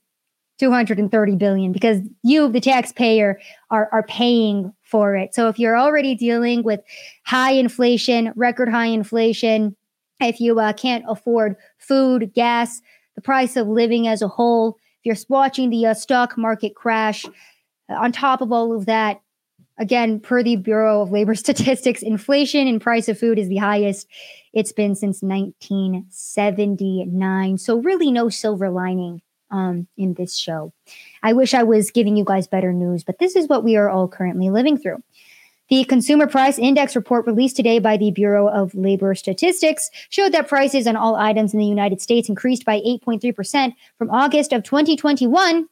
[0.58, 3.40] 230 billion because you the taxpayer
[3.70, 5.36] are are paying for it.
[5.36, 6.80] So if you're already dealing with
[7.26, 9.76] high inflation, record high inflation,
[10.20, 12.82] if you uh, can't afford food, gas,
[13.16, 17.24] the price of living as a whole, if you're watching the uh, stock market crash,
[17.26, 17.30] uh,
[17.90, 19.22] on top of all of that,
[19.78, 24.08] again, per the Bureau of Labor Statistics, inflation in price of food is the highest
[24.54, 27.58] it's been since 1979.
[27.60, 30.74] So really no silver lining um, in this show.
[31.24, 33.90] I wish I was giving you guys better news, but this is what we are
[33.90, 35.04] all currently living through.
[35.70, 40.48] The Consumer Price Index report released today by the Bureau of Labor Statistics showed that
[40.48, 45.68] prices on all items in the United States increased by 8.3% from August of 2021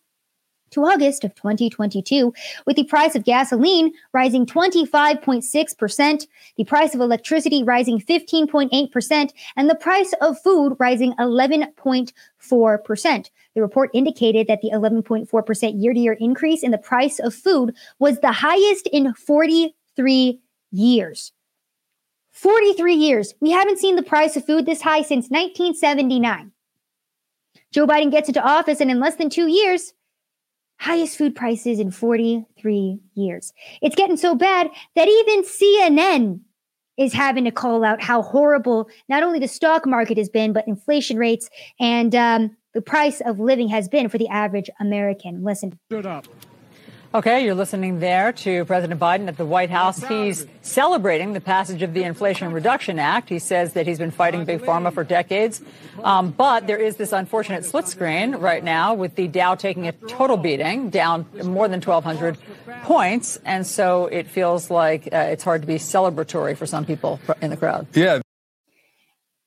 [0.71, 2.33] to August of 2022,
[2.65, 9.75] with the price of gasoline rising 25.6%, the price of electricity rising 15.8%, and the
[9.75, 13.29] price of food rising 11.4%.
[13.55, 17.73] The report indicated that the 11.4% year to year increase in the price of food
[17.99, 20.41] was the highest in 43
[20.71, 21.31] years.
[22.31, 23.33] 43 years.
[23.39, 26.51] We haven't seen the price of food this high since 1979.
[27.71, 29.93] Joe Biden gets into office, and in less than two years,
[30.77, 33.53] highest food prices in 43 years.
[33.81, 36.41] It's getting so bad that even CNN
[36.97, 40.67] is having to call out how horrible not only the stock market has been, but
[40.67, 45.43] inflation rates and um, the price of living has been for the average American.
[45.43, 45.79] Listen.
[45.87, 46.27] Stood up.
[47.13, 50.03] Okay, you're listening there to President Biden at the White House.
[50.03, 53.29] He's celebrating the passage of the Inflation Reduction Act.
[53.29, 55.61] He says that he's been fighting Big Pharma for decades.
[56.03, 59.93] Um, but there is this unfortunate split screen right now with the Dow taking a
[59.93, 62.37] total beating, down more than 1,200
[62.83, 63.39] points.
[63.45, 67.49] And so it feels like uh, it's hard to be celebratory for some people in
[67.49, 67.87] the crowd.
[67.93, 68.19] Yeah.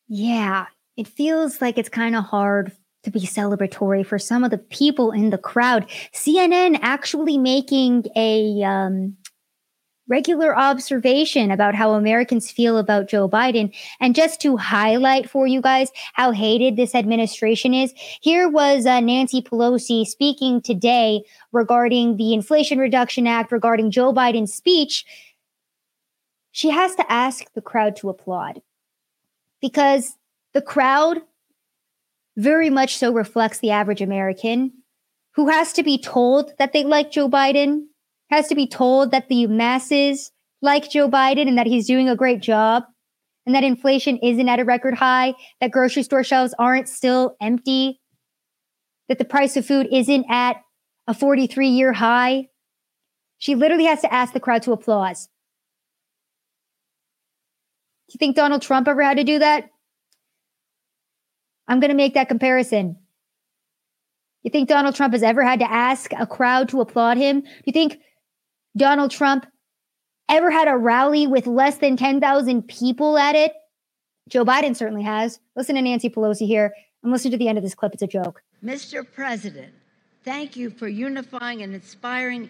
[0.09, 0.65] Yeah.
[0.97, 2.73] It feels like it's kind of hard
[3.05, 5.89] to be celebratory for some of the people in the crowd.
[6.13, 9.17] CNN actually making a um,
[10.09, 13.75] regular observation about how Americans feel about Joe Biden.
[14.01, 19.01] And just to highlight for you guys how hated this administration is, here was uh,
[19.01, 25.05] Nancy Pelosi speaking today regarding the Inflation Reduction Act, regarding Joe Biden's speech.
[26.51, 28.63] She has to ask the crowd to applaud
[29.61, 30.17] because
[30.55, 31.19] the crowd
[32.39, 34.73] very much so reflects the average American
[35.35, 37.87] who has to be told that they like Joe Biden,
[38.31, 40.31] has to be told that the masses
[40.63, 42.85] like Joe Biden and that he's doing a great job,
[43.45, 48.01] and that inflation isn't at a record high, that grocery store shelves aren't still empty,
[49.09, 50.63] that the price of food isn't at
[51.09, 52.49] a 43 year high.
[53.39, 55.27] She literally has to ask the crowd to applause.
[58.09, 59.71] Do you think Donald Trump ever had to do that?
[61.69, 62.97] I'm going to make that comparison.
[64.43, 67.43] You think Donald Trump has ever had to ask a crowd to applaud him?
[67.43, 67.99] Do you think
[68.77, 69.47] Donald Trump
[70.29, 73.53] ever had a rally with less than 10,000 people at it?
[74.29, 75.39] Joe Biden certainly has.
[75.55, 77.93] Listen to Nancy Pelosi here and listen to the end of this clip.
[77.93, 78.43] It's a joke.
[78.65, 79.07] Mr.
[79.11, 79.73] President,
[80.25, 82.49] thank you for unifying and inspiring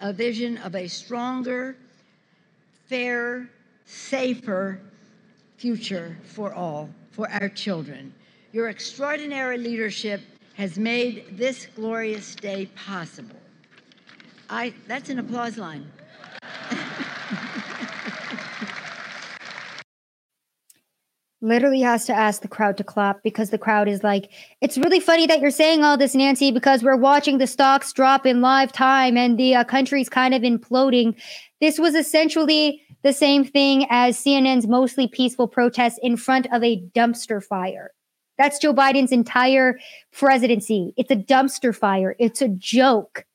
[0.00, 1.76] a vision of a stronger,
[2.86, 3.48] fairer,
[3.84, 4.80] safer
[5.56, 8.14] future for all, for our children.
[8.58, 10.20] Your extraordinary leadership
[10.54, 13.38] has made this glorious day possible.
[14.50, 15.88] I, that's an applause line.
[21.40, 24.28] Literally has to ask the crowd to clap because the crowd is like,
[24.60, 28.26] it's really funny that you're saying all this, Nancy, because we're watching the stocks drop
[28.26, 31.14] in live time and the uh, country's kind of imploding.
[31.60, 36.82] This was essentially the same thing as CNN's mostly peaceful protests in front of a
[36.92, 37.92] dumpster fire.
[38.38, 39.78] That's Joe Biden's entire
[40.12, 40.94] presidency.
[40.96, 42.14] It's a dumpster fire.
[42.18, 43.26] It's a joke.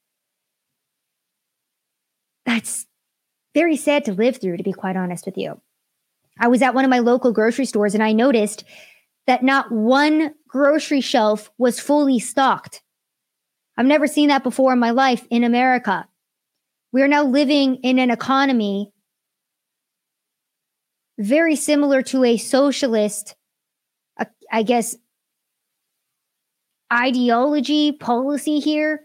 [2.45, 2.87] That's
[3.53, 5.61] very sad to live through, to be quite honest with you.
[6.39, 8.63] I was at one of my local grocery stores and I noticed
[9.27, 12.81] that not one grocery shelf was fully stocked.
[13.77, 16.07] I've never seen that before in my life in America.
[16.91, 18.91] We are now living in an economy
[21.17, 23.35] very similar to a socialist
[24.53, 24.95] I guess,
[26.93, 29.01] ideology, policy here,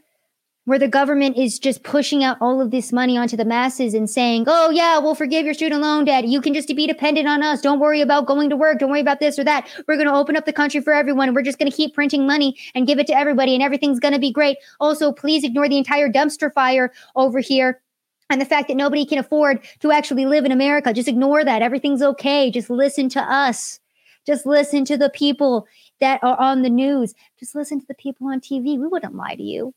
[0.67, 4.11] where the government is just pushing out all of this money onto the masses and
[4.11, 6.29] saying, oh, yeah, we'll forgive your student loan debt.
[6.29, 7.63] You can just be dependent on us.
[7.63, 8.79] Don't worry about going to work.
[8.79, 9.67] Don't worry about this or that.
[9.89, 11.33] We're going to open up the country for everyone.
[11.33, 14.13] We're just going to keep printing money and give it to everybody, and everything's going
[14.13, 14.59] to be great.
[14.81, 17.81] Also, please ignore the entire dumpster fire over here
[18.29, 20.93] and the fact that nobody can afford to actually live in America.
[20.93, 21.63] Just ignore that.
[21.63, 22.51] Everything's okay.
[22.51, 23.81] Just listen to us.
[24.29, 25.67] Just listen to the people
[26.01, 27.15] that are on the news.
[27.41, 28.79] Just listen to the people on TV.
[28.79, 29.75] We wouldn't lie to you.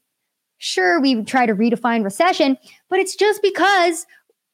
[0.58, 2.58] Sure, we try to redefine recession,
[2.90, 4.06] but it's just because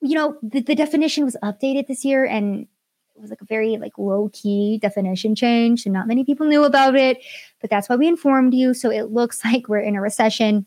[0.02, 2.68] you know, the, the definition was updated this year and
[3.16, 5.86] it was like a very like low key definition change.
[5.86, 7.24] And not many people knew about it,
[7.62, 8.74] but that's why we informed you.
[8.74, 10.66] So it looks like we're in a recession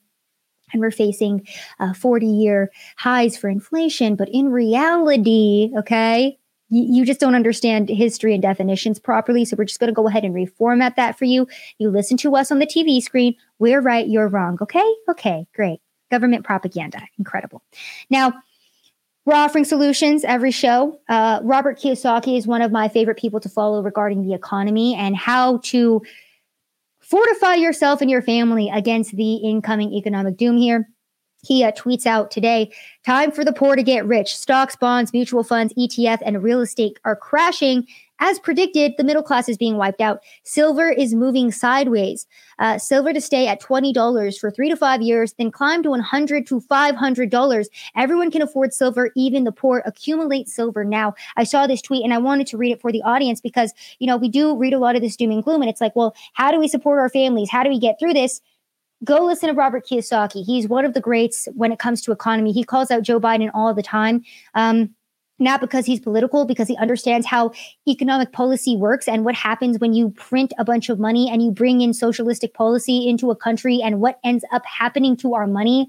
[0.72, 1.47] and we're facing
[1.78, 4.16] uh, 40 year highs for inflation.
[4.16, 6.39] But in reality, okay,
[6.71, 9.45] you, just don't understand history and definitions properly.
[9.45, 11.49] So we're just going to go ahead and reformat that for you.
[11.79, 13.35] You listen to us on the TV screen.
[13.59, 14.59] We're right, you're wrong.
[14.62, 14.95] Okay.
[15.09, 15.47] Okay.
[15.55, 15.81] Great.
[16.11, 17.01] Government propaganda.
[17.18, 17.62] Incredible.
[18.09, 18.35] Now,
[19.27, 20.99] we're offering solutions every show.
[21.09, 25.14] Uh, Robert Kiyosaki is one of my favorite people to follow regarding the economy and
[25.14, 26.03] how to
[27.01, 30.89] fortify yourself and your family against the incoming economic doom here.
[31.43, 32.72] He uh, tweets out today
[33.05, 34.36] time for the poor to get rich.
[34.36, 37.86] Stocks, bonds, mutual funds, ETF, and real estate are crashing
[38.20, 40.20] as predicted, the middle class is being wiped out.
[40.45, 42.26] Silver is moving sideways.
[42.59, 46.47] Uh, silver to stay at $20 for three to five years, then climb to 100
[46.47, 47.66] to $500.
[47.97, 49.82] Everyone can afford silver, even the poor.
[49.86, 51.14] Accumulate silver now.
[51.38, 54.07] I saw this tweet and I wanted to read it for the audience because, you
[54.07, 55.62] know, we do read a lot of this doom and gloom.
[55.62, 57.49] And it's like, well, how do we support our families?
[57.51, 58.43] How do we get through this?
[59.05, 60.45] Go listen to Robert Kiyosaki.
[60.45, 62.53] He's one of the greats when it comes to economy.
[62.53, 64.23] He calls out Joe Biden all the time.
[64.55, 64.95] Um,
[65.41, 67.53] not because he's political, because he understands how
[67.89, 71.51] economic policy works and what happens when you print a bunch of money and you
[71.51, 75.89] bring in socialistic policy into a country and what ends up happening to our money.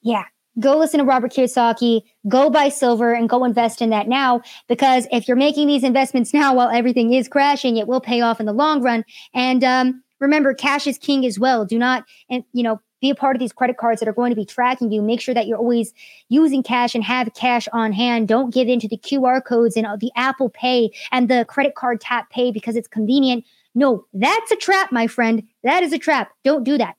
[0.00, 0.24] Yeah,
[0.58, 4.40] go listen to Robert Kiyosaki, go buy silver and go invest in that now.
[4.66, 8.40] Because if you're making these investments now while everything is crashing, it will pay off
[8.40, 9.04] in the long run.
[9.34, 11.64] And um, remember, cash is king as well.
[11.64, 14.30] Do not, and you know, be a part of these credit cards that are going
[14.30, 15.02] to be tracking you.
[15.02, 15.92] Make sure that you're always
[16.28, 18.28] using cash and have cash on hand.
[18.28, 22.00] Don't give in to the QR codes and the Apple Pay and the credit card
[22.00, 23.44] tap pay because it's convenient.
[23.74, 25.44] No, that's a trap, my friend.
[25.62, 26.32] That is a trap.
[26.42, 26.96] Don't do that.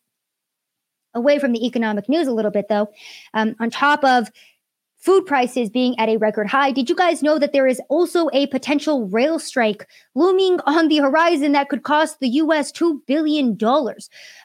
[1.13, 2.89] Away from the economic news a little bit, though,
[3.33, 4.29] um, on top of
[4.99, 6.71] food prices being at a record high.
[6.71, 10.97] Did you guys know that there is also a potential rail strike looming on the
[10.97, 13.57] horizon that could cost the US $2 billion?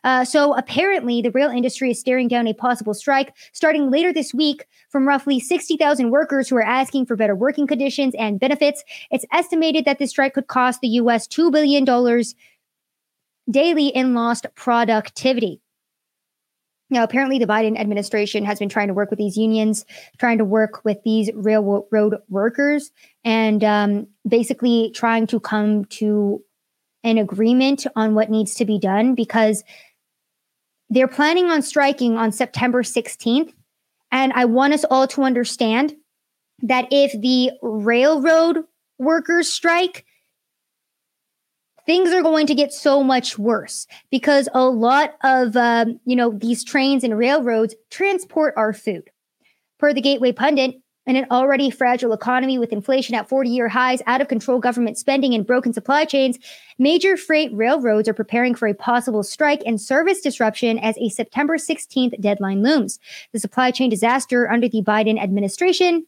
[0.04, 4.32] Uh, so apparently, the rail industry is staring down a possible strike starting later this
[4.32, 8.84] week from roughly 60,000 workers who are asking for better working conditions and benefits.
[9.10, 11.84] It's estimated that this strike could cost the US $2 billion
[13.50, 15.60] daily in lost productivity.
[16.94, 19.84] Now, apparently, the Biden administration has been trying to work with these unions,
[20.16, 22.92] trying to work with these railroad workers,
[23.24, 26.40] and um, basically trying to come to
[27.02, 29.64] an agreement on what needs to be done because
[30.88, 33.52] they're planning on striking on September 16th.
[34.12, 35.96] And I want us all to understand
[36.62, 38.58] that if the railroad
[39.00, 40.04] workers strike,
[41.86, 46.30] things are going to get so much worse because a lot of um, you know
[46.30, 49.10] these trains and railroads transport our food
[49.78, 50.76] per the gateway pundit
[51.06, 54.96] in an already fragile economy with inflation at 40 year highs, out of control government
[54.96, 56.38] spending, and broken supply chains,
[56.78, 61.56] major freight railroads are preparing for a possible strike and service disruption as a September
[61.56, 62.98] 16th deadline looms.
[63.32, 66.06] The supply chain disaster under the Biden administration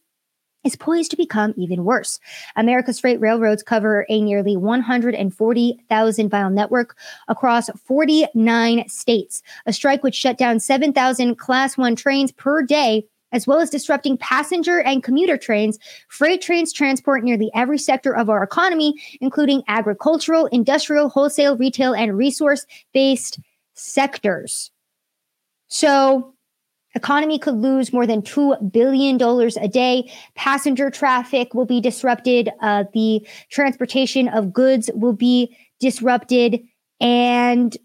[0.63, 2.19] is poised to become even worse.
[2.55, 6.97] America's freight railroads cover a nearly 140,000 mile network
[7.27, 9.41] across 49 states.
[9.65, 13.05] A strike would shut down 7,000 Class 1 trains per day.
[13.33, 15.77] As well as disrupting passenger and commuter trains,
[16.07, 22.17] freight trains transport nearly every sector of our economy, including agricultural, industrial, wholesale, retail, and
[22.17, 23.37] resource based
[23.73, 24.71] sectors.
[25.67, 26.36] So,
[26.95, 30.11] Economy could lose more than $2 billion a day.
[30.35, 32.49] Passenger traffic will be disrupted.
[32.61, 36.61] Uh, the transportation of goods will be disrupted.
[36.99, 37.75] And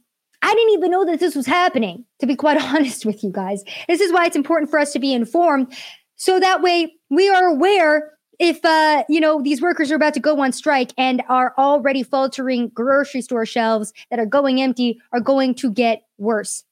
[0.40, 3.62] I didn't even know that this was happening, to be quite honest with you guys.
[3.88, 5.72] This is why it's important for us to be informed.
[6.16, 10.20] So that way we are aware if uh, you know these workers are about to
[10.20, 15.20] go on strike and are already faltering grocery store shelves that are going empty are
[15.20, 16.64] going to get worse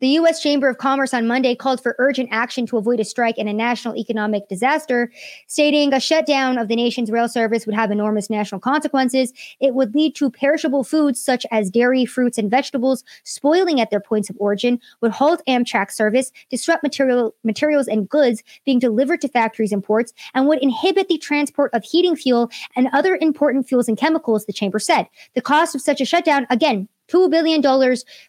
[0.00, 0.42] the U.S.
[0.42, 3.52] Chamber of Commerce on Monday called for urgent action to avoid a strike and a
[3.52, 5.10] national economic disaster,
[5.46, 9.32] stating a shutdown of the nation's rail service would have enormous national consequences.
[9.60, 14.00] It would lead to perishable foods such as dairy, fruits, and vegetables spoiling at their
[14.00, 19.28] points of origin, would halt Amtrak service, disrupt material, materials and goods being delivered to
[19.28, 23.88] factories and ports, and would inhibit the transport of heating fuel and other important fuels
[23.88, 25.06] and chemicals, the chamber said.
[25.34, 27.62] The cost of such a shutdown, again, $2 billion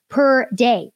[0.09, 0.91] per day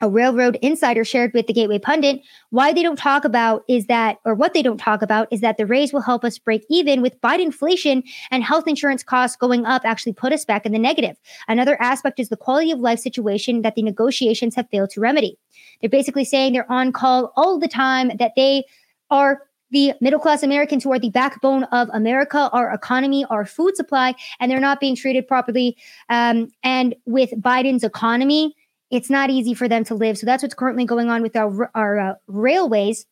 [0.00, 2.20] a railroad insider shared with the Gateway Pundit.
[2.50, 5.56] Why they don't talk about is that, or what they don't talk about is that
[5.56, 9.64] the raise will help us break even with Biden inflation and health insurance costs going
[9.64, 11.16] up actually put us back in the negative.
[11.48, 15.38] Another aspect is the quality of life situation that the negotiations have failed to remedy.
[15.80, 18.64] They're basically saying they're on call all the time, that they
[19.10, 23.76] are the middle class Americans who are the backbone of America, our economy, our food
[23.76, 25.76] supply, and they're not being treated properly.
[26.08, 28.54] Um, and with Biden's economy,
[28.90, 30.18] it's not easy for them to live.
[30.18, 33.06] So that's what's currently going on with our our uh, railways.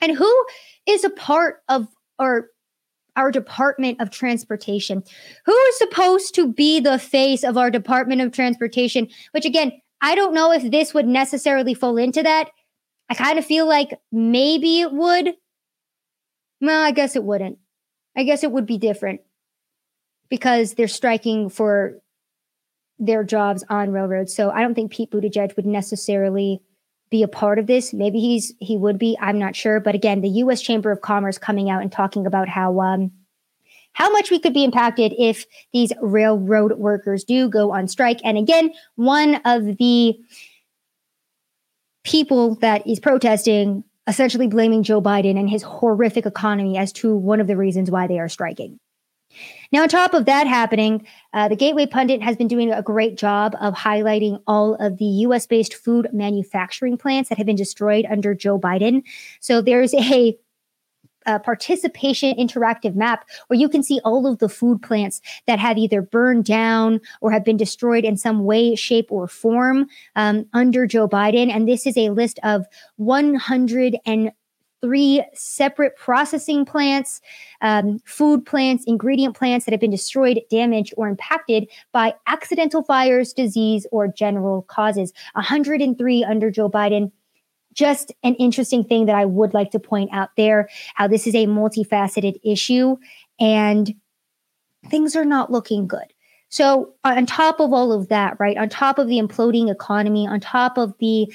[0.00, 0.46] And who
[0.86, 1.86] is a part of
[2.18, 2.48] our
[3.14, 5.02] our Department of Transportation?
[5.44, 9.08] Who is supposed to be the face of our Department of Transportation?
[9.32, 12.50] Which again, I don't know if this would necessarily fall into that.
[13.08, 15.34] I kind of feel like maybe it would.
[16.60, 17.58] Well, I guess it wouldn't.
[18.16, 19.20] I guess it would be different
[20.28, 22.01] because they're striking for
[23.02, 24.34] their jobs on railroads.
[24.34, 26.62] So I don't think Pete Buttigieg would necessarily
[27.10, 27.92] be a part of this.
[27.92, 29.18] Maybe he's he would be.
[29.20, 29.80] I'm not sure.
[29.80, 30.62] But again, the U.S.
[30.62, 33.10] Chamber of Commerce coming out and talking about how um,
[33.92, 38.20] how much we could be impacted if these railroad workers do go on strike.
[38.24, 40.18] And again, one of the
[42.04, 47.40] people that is protesting essentially blaming Joe Biden and his horrific economy as to one
[47.40, 48.80] of the reasons why they are striking.
[49.72, 53.16] Now, on top of that happening, uh, the Gateway Pundit has been doing a great
[53.16, 58.06] job of highlighting all of the US based food manufacturing plants that have been destroyed
[58.10, 59.02] under Joe Biden.
[59.40, 60.38] So there's a
[61.24, 66.02] participation interactive map where you can see all of the food plants that have either
[66.02, 71.08] burned down or have been destroyed in some way, shape, or form um, under Joe
[71.08, 71.50] Biden.
[71.50, 72.66] And this is a list of
[74.82, 77.20] 103 separate processing plants,
[77.60, 83.32] um, food plants, ingredient plants that have been destroyed, damaged, or impacted by accidental fires,
[83.32, 85.12] disease, or general causes.
[85.34, 87.12] 103 under Joe Biden
[87.74, 91.34] just an interesting thing that I would like to point out there how this is
[91.34, 92.98] a multifaceted issue
[93.40, 93.94] and
[94.90, 96.12] things are not looking good.
[96.50, 100.38] So, on top of all of that, right, on top of the imploding economy, on
[100.38, 101.32] top of the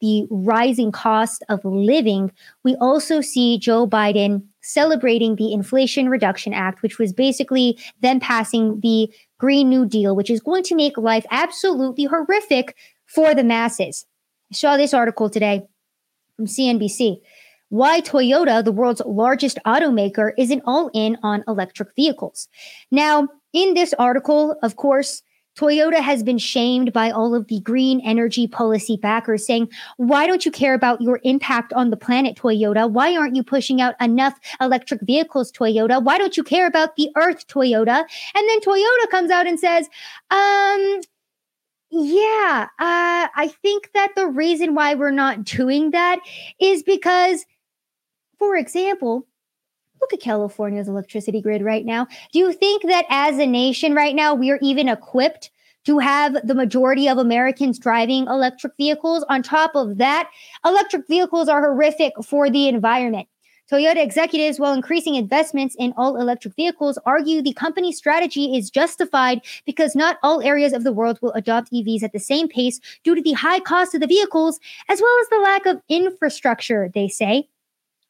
[0.00, 2.32] the rising cost of living,
[2.64, 8.80] we also see Joe Biden celebrating the Inflation Reduction Act, which was basically them passing
[8.80, 12.76] the Green New Deal, which is going to make life absolutely horrific
[13.06, 14.06] for the masses.
[14.52, 15.66] I saw this article today
[16.36, 17.20] from CNBC.
[17.70, 22.48] Why Toyota, the world's largest automaker, isn't all in on electric vehicles.
[22.90, 25.22] Now, in this article, of course,
[25.58, 30.46] Toyota has been shamed by all of the green energy policy backers saying, why don't
[30.46, 32.88] you care about your impact on the planet, Toyota?
[32.88, 36.00] Why aren't you pushing out enough electric vehicles, Toyota?
[36.00, 38.04] Why don't you care about the earth, Toyota?
[38.34, 39.88] And then Toyota comes out and says,
[40.30, 41.00] um,
[41.90, 46.20] yeah, uh, I think that the reason why we're not doing that
[46.60, 47.44] is because,
[48.38, 49.26] for example,
[50.00, 52.06] look at California's electricity grid right now.
[52.32, 55.50] Do you think that as a nation right now, we are even equipped
[55.84, 59.24] to have the majority of Americans driving electric vehicles?
[59.28, 60.30] On top of that,
[60.64, 63.28] electric vehicles are horrific for the environment.
[63.70, 69.42] Toyota executives, while increasing investments in all electric vehicles, argue the company's strategy is justified
[69.66, 73.14] because not all areas of the world will adopt EVs at the same pace due
[73.14, 77.08] to the high cost of the vehicles, as well as the lack of infrastructure, they
[77.08, 77.46] say.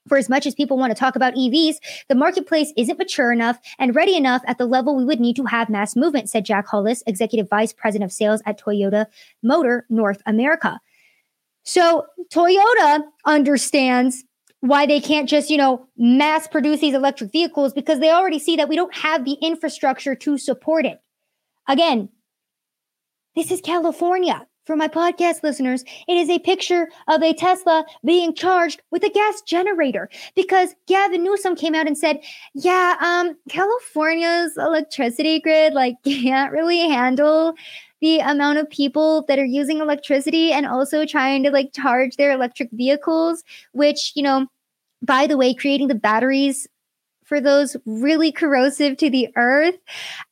[0.08, 1.76] For as much as people want to talk about EVs,
[2.08, 5.44] the marketplace isn't mature enough and ready enough at the level we would need to
[5.44, 9.06] have mass movement, said Jack Hollis, Executive Vice President of Sales at Toyota
[9.42, 10.80] Motor North America.
[11.64, 14.24] So Toyota understands
[14.60, 18.56] why they can't just, you know, mass produce these electric vehicles because they already see
[18.56, 21.00] that we don't have the infrastructure to support it.
[21.68, 22.08] Again,
[23.36, 24.47] this is California.
[24.68, 29.08] For my podcast listeners, it is a picture of a Tesla being charged with a
[29.08, 32.20] gas generator because Gavin Newsom came out and said,
[32.52, 37.54] "Yeah, um California's electricity grid like can't really handle
[38.02, 42.30] the amount of people that are using electricity and also trying to like charge their
[42.32, 44.48] electric vehicles, which, you know,
[45.00, 46.68] by the way, creating the batteries
[47.24, 49.76] for those really corrosive to the earth.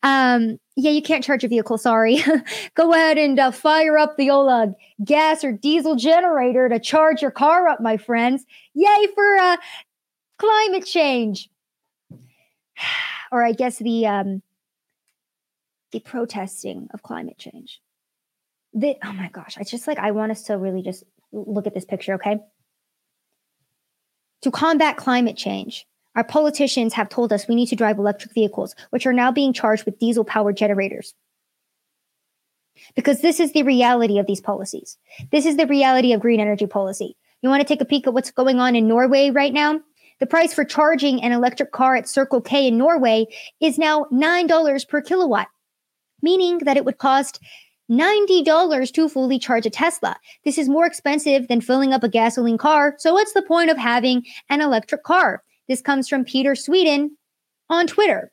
[0.02, 1.78] Um, yeah, you can't charge a vehicle.
[1.78, 2.22] Sorry.
[2.74, 4.66] Go ahead and uh, fire up the old uh,
[5.02, 8.44] gas or diesel generator to charge your car up, my friends.
[8.74, 9.56] Yay for uh,
[10.38, 11.48] climate change.
[13.32, 14.42] or I guess the um,
[15.92, 17.80] the protesting of climate change.
[18.74, 21.72] The, oh my gosh, I just like I want us to really just look at
[21.72, 22.38] this picture, okay?
[24.42, 25.86] To combat climate change,
[26.16, 29.52] our politicians have told us we need to drive electric vehicles, which are now being
[29.52, 31.14] charged with diesel powered generators.
[32.94, 34.98] Because this is the reality of these policies.
[35.30, 37.16] This is the reality of green energy policy.
[37.42, 39.80] You want to take a peek at what's going on in Norway right now?
[40.18, 43.26] The price for charging an electric car at Circle K in Norway
[43.60, 45.48] is now $9 per kilowatt,
[46.22, 47.38] meaning that it would cost
[47.90, 50.16] $90 to fully charge a Tesla.
[50.44, 53.76] This is more expensive than filling up a gasoline car, so what's the point of
[53.76, 55.42] having an electric car?
[55.68, 57.16] This comes from Peter Sweden
[57.68, 58.32] on Twitter.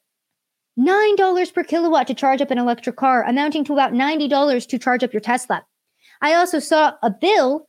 [0.79, 5.03] $9 per kilowatt to charge up an electric car, amounting to about $90 to charge
[5.03, 5.63] up your Tesla.
[6.21, 7.67] I also saw a bill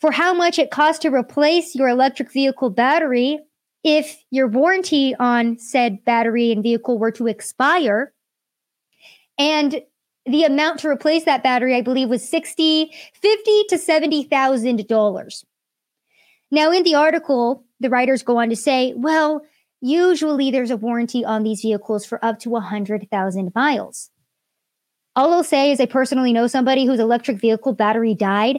[0.00, 3.38] for how much it costs to replace your electric vehicle battery
[3.82, 8.12] if your warranty on said battery and vehicle were to expire.
[9.38, 9.80] And
[10.26, 15.44] the amount to replace that battery, I believe, was 60, 50 to $70,000.
[16.50, 19.42] Now, in the article, the writers go on to say, well,
[19.80, 24.10] usually there's a warranty on these vehicles for up to 100,000 miles.
[25.14, 28.58] All I'll say is I personally know somebody whose electric vehicle battery died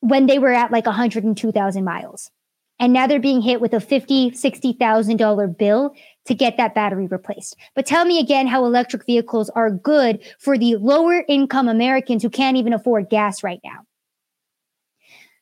[0.00, 2.30] when they were at like 102,000 miles.
[2.78, 5.94] And now they're being hit with a $50,000, $60,000 bill
[6.24, 7.56] to get that battery replaced.
[7.76, 12.30] But tell me again how electric vehicles are good for the lower income Americans who
[12.30, 13.86] can't even afford gas right now.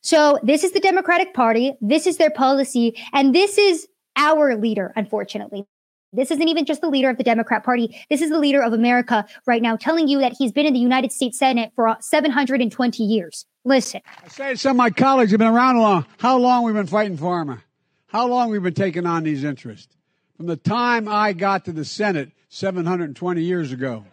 [0.03, 1.75] So this is the Democratic Party.
[1.81, 2.97] This is their policy.
[3.13, 3.87] And this is
[4.17, 5.67] our leader, unfortunately.
[6.13, 7.97] This isn't even just the leader of the Democrat Party.
[8.11, 10.81] This is the leader of America right now, telling you that he's been in the
[10.81, 13.47] United States Senate for 720 years.
[13.65, 14.01] Listen.
[14.25, 16.87] I say to some of my colleagues have been around long, how long we've been
[16.87, 17.63] fighting pharma,
[18.09, 19.97] how long we've been taking on these interests.
[20.37, 24.05] From the time I got to the Senate 720 years ago.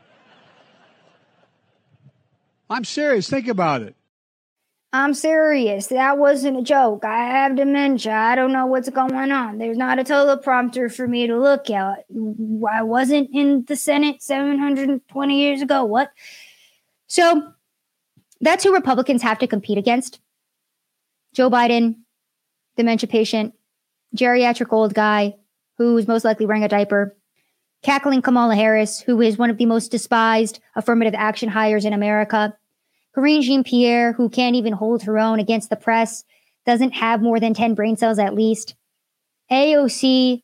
[2.69, 3.27] I'm serious.
[3.27, 3.96] Think about it.
[4.93, 5.87] I'm serious.
[5.87, 7.03] That wasn't a joke.
[7.03, 8.13] I have dementia.
[8.13, 9.57] I don't know what's going on.
[9.57, 12.05] There's not a teleprompter for me to look at.
[12.71, 15.83] I wasn't in the Senate 720 years ago.
[15.83, 16.11] What?
[17.07, 17.53] So
[18.39, 20.21] that's who Republicans have to compete against
[21.33, 21.97] Joe Biden,
[22.77, 23.53] dementia patient,
[24.15, 25.35] geriatric old guy
[25.77, 27.15] who's most likely wearing a diaper,
[27.83, 32.55] cackling Kamala Harris, who is one of the most despised affirmative action hires in America
[33.17, 36.23] Karine Jean Pierre, who can't even hold her own against the press,
[36.67, 38.75] doesn't have more than 10 brain cells at least.
[39.51, 40.43] AOC,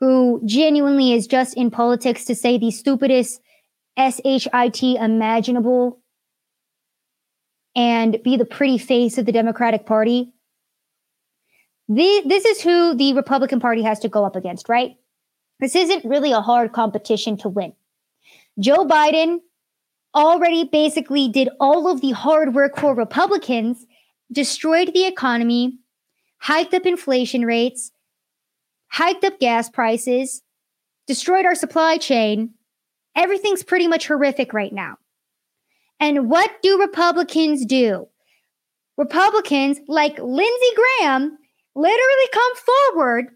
[0.00, 3.40] who genuinely is just in politics to say the stupidest
[3.96, 6.00] SHIT imaginable
[7.76, 10.32] and be the pretty face of the Democratic Party.
[11.88, 14.96] The, this is who the Republican Party has to go up against, right?
[15.60, 17.74] This isn't really a hard competition to win.
[18.58, 19.38] Joe Biden
[20.14, 23.86] already basically did all of the hard work for Republicans,
[24.30, 25.78] destroyed the economy,
[26.38, 27.92] hiked up inflation rates,
[28.88, 30.42] hiked up gas prices,
[31.06, 32.54] destroyed our supply chain.
[33.16, 34.96] Everything's pretty much horrific right now.
[36.00, 38.08] And what do Republicans do?
[38.96, 41.38] Republicans like Lindsey Graham
[41.74, 43.26] literally come forward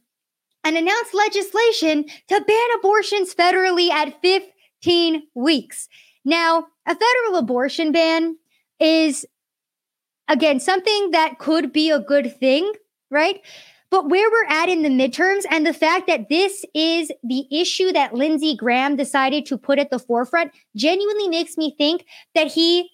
[0.65, 5.89] and announce legislation to ban abortions federally at 15 weeks.
[6.27, 8.37] Now, a federal abortion ban
[8.81, 9.25] is,
[10.27, 12.71] again, something that could be a good thing,
[13.13, 13.41] right?
[13.91, 17.93] But where we're at in the midterms and the fact that this is the issue
[17.93, 22.05] that Lindsey Graham decided to put at the forefront genuinely makes me think
[22.35, 22.91] that he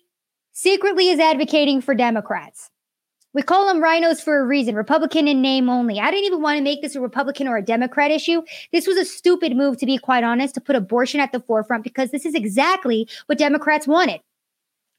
[0.53, 2.71] secretly is advocating for Democrats.
[3.35, 5.99] We call them RINOs for a reason, Republican in name only.
[5.99, 8.43] I didn't even want to make this a Republican or a Democrat issue.
[8.73, 11.83] This was a stupid move, to be quite honest, to put abortion at the forefront
[11.83, 14.21] because this is exactly what Democrats wanted.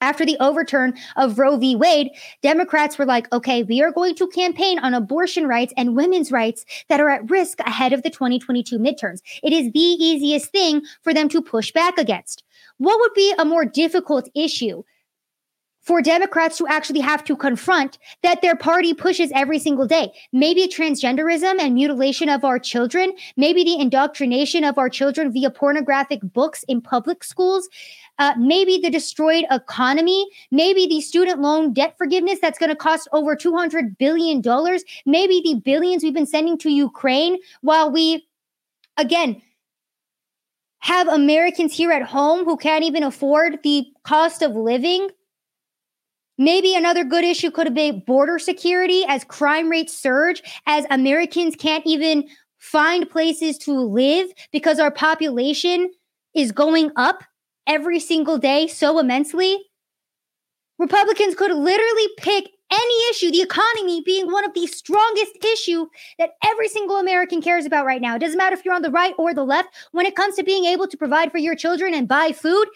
[0.02, 1.76] After the overturn of Roe v.
[1.76, 2.10] Wade,
[2.42, 6.66] Democrats were like, okay, we are going to campaign on abortion rights and women's rights
[6.90, 9.22] that are at risk ahead of the 2022 midterms.
[9.44, 12.44] It is the easiest thing for them to push back against.
[12.80, 14.84] What would be a more difficult issue
[15.84, 20.12] for Democrats to actually have to confront that their party pushes every single day.
[20.32, 26.22] Maybe transgenderism and mutilation of our children, maybe the indoctrination of our children via pornographic
[26.22, 27.70] books in public schools.
[28.20, 33.08] Uh, maybe the destroyed economy, maybe the student loan debt forgiveness that's going to cost
[33.12, 34.42] over $200 billion,
[35.06, 38.28] maybe the billions we've been sending to Ukraine while we,
[38.98, 39.42] again,
[40.80, 45.10] have Americans here at home who can't even afford the cost of living
[46.38, 51.86] Maybe another good issue could be border security as crime rates surge, as Americans can't
[51.86, 52.28] even
[52.58, 55.92] find places to live because our population
[56.34, 57.24] is going up
[57.68, 59.60] every single day so immensely.
[60.80, 65.86] Republicans could literally pick any issue, the economy being one of the strongest issue
[66.18, 68.16] that every single American cares about right now.
[68.16, 69.70] It doesn't matter if you're on the right or the left.
[69.92, 72.68] When it comes to being able to provide for your children and buy food,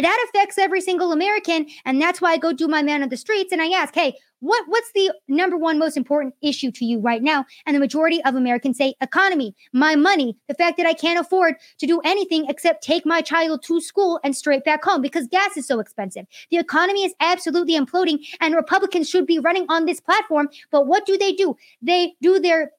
[0.00, 1.66] That affects every single American.
[1.84, 4.14] And that's why I go do my man on the streets and I ask, hey,
[4.40, 7.44] what, what's the number one most important issue to you right now?
[7.66, 11.56] And the majority of Americans say economy, my money, the fact that I can't afford
[11.78, 15.56] to do anything except take my child to school and straight back home because gas
[15.56, 16.26] is so expensive.
[16.50, 20.48] The economy is absolutely imploding and Republicans should be running on this platform.
[20.70, 21.56] But what do they do?
[21.82, 22.72] They do their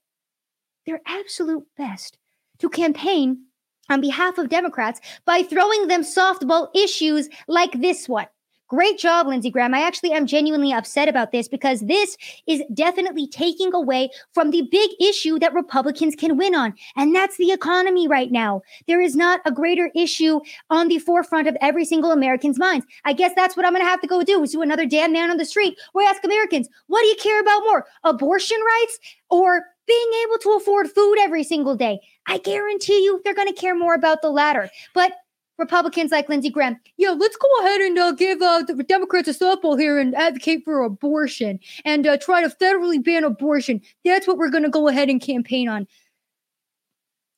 [0.88, 2.18] their absolute best
[2.58, 3.46] to campaign
[3.92, 8.28] on behalf of Democrats by throwing them softball issues like this one.
[8.72, 9.74] Great job, Lindsey Graham.
[9.74, 12.16] I actually am genuinely upset about this because this
[12.48, 17.36] is definitely taking away from the big issue that Republicans can win on, and that's
[17.36, 18.62] the economy right now.
[18.88, 20.40] There is not a greater issue
[20.70, 22.86] on the forefront of every single American's minds.
[23.04, 25.12] I guess that's what I'm going to have to go do is do another damn
[25.12, 28.60] man on the street where I ask Americans, what do you care about more, abortion
[28.66, 32.00] rights or being able to afford food every single day?
[32.28, 34.70] I guarantee you they're going to care more about the latter.
[34.94, 35.14] But
[35.58, 39.34] Republicans like Lindsey Graham, yeah, let's go ahead and uh, give uh, the Democrats a
[39.34, 43.82] softball here and advocate for abortion and uh, try to federally ban abortion.
[44.06, 45.88] That's what we're going to go ahead and campaign on.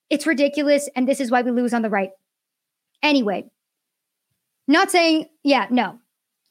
[0.10, 2.12] It's ridiculous, and this is why we lose on the right.
[3.02, 3.46] Anyway,
[4.68, 6.00] not saying, yeah, no.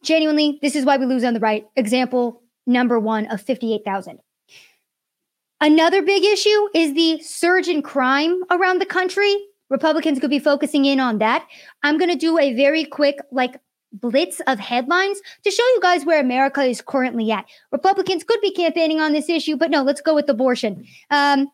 [0.02, 1.64] Genuinely, this is why we lose on the right.
[1.76, 4.18] Example number one of 58,000.
[5.62, 9.32] Another big issue is the surge in crime around the country.
[9.70, 11.46] Republicans could be focusing in on that.
[11.84, 13.54] I'm going to do a very quick, like,
[13.92, 17.44] blitz of headlines to show you guys where America is currently at.
[17.70, 20.84] Republicans could be campaigning on this issue, but no, let's go with abortion.
[21.10, 21.46] Um,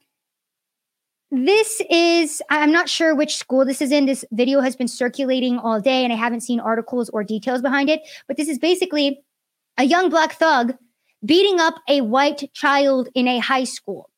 [1.30, 4.06] this is, I'm not sure which school this is in.
[4.06, 7.90] This video has been circulating all day and I haven't seen articles or details behind
[7.90, 9.20] it, but this is basically
[9.76, 10.74] a young black thug
[11.24, 14.10] beating up a white child in a high school.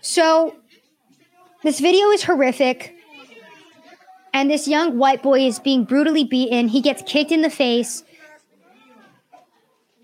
[0.00, 0.54] So,
[1.62, 2.94] this video is horrific.
[4.34, 6.68] And this young white boy is being brutally beaten.
[6.68, 8.02] He gets kicked in the face.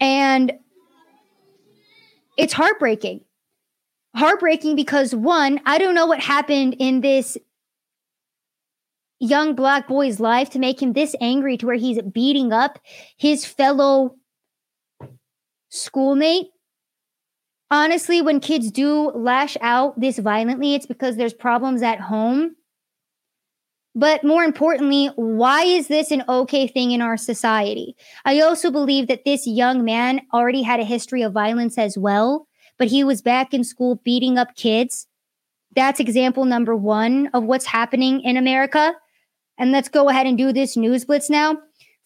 [0.00, 0.52] And
[2.36, 3.22] it's heartbreaking.
[4.14, 7.36] Heartbreaking because, one, I don't know what happened in this
[9.20, 12.78] young black boy's life to make him this angry to where he's beating up
[13.16, 14.16] his fellow
[15.68, 16.48] schoolmate
[17.70, 22.56] honestly, when kids do lash out this violently, it's because there's problems at home.
[23.94, 27.96] But more importantly, why is this an okay thing in our society?
[28.24, 32.46] I also believe that this young man already had a history of violence as well,
[32.78, 35.08] but he was back in school beating up kids.
[35.74, 38.94] That's example number one of what's happening in America.
[39.60, 41.58] And let's go ahead and do this news blitz now.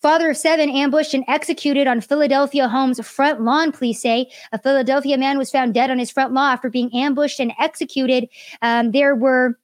[0.03, 4.29] Father of seven ambushed and executed on Philadelphia home's front lawn, police say.
[4.53, 8.29] A Philadelphia man was found dead on his front lawn after being ambushed and executed.
[8.61, 9.59] Um, there were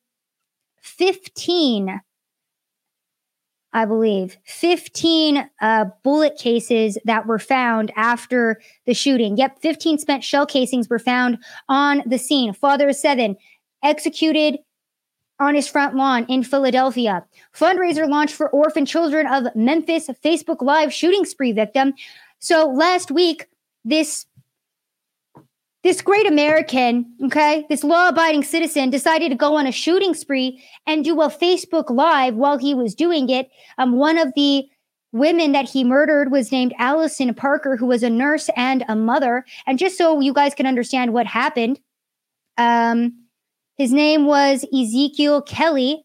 [0.80, 2.01] 15,
[3.72, 9.36] I believe, 15 uh, bullet cases that were found after the shooting.
[9.36, 11.38] Yep, 15 spent shell casings were found
[11.68, 12.55] on the scene.
[12.55, 13.36] Father of seven
[13.82, 14.59] executed
[15.41, 17.24] on his front lawn in Philadelphia.
[17.55, 21.95] Fundraiser launched for orphan children of Memphis Facebook Live shooting spree victim.
[22.38, 23.47] So last week,
[23.84, 24.26] this
[25.82, 30.62] this great American, okay, this law abiding citizen decided to go on a shooting spree
[30.86, 33.51] and do a Facebook Live while he was doing it.
[33.78, 34.68] Um, one of the
[35.12, 39.45] women that he murdered was named Allison Parker, who was a nurse and a mother.
[39.66, 41.80] And just so you guys can understand what happened,
[42.59, 43.19] um,
[43.81, 46.05] his name was Ezekiel Kelly.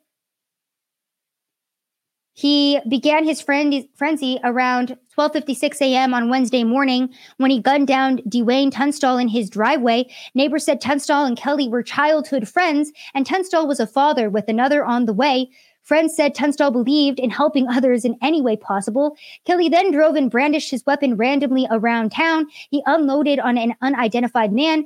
[2.31, 6.13] He began his frenzy around 12:56 a.m.
[6.13, 10.05] on Wednesday morning when he gunned down Dwayne Tunstall in his driveway.
[10.33, 14.85] Neighbors said Tunstall and Kelly were childhood friends, and Tunstall was a father with another
[14.85, 15.49] on the way.
[15.83, 19.17] Friends said Tunstall believed in helping others in any way possible.
[19.43, 22.47] Kelly then drove and brandished his weapon randomly around town.
[22.71, 24.85] He unloaded on an unidentified man,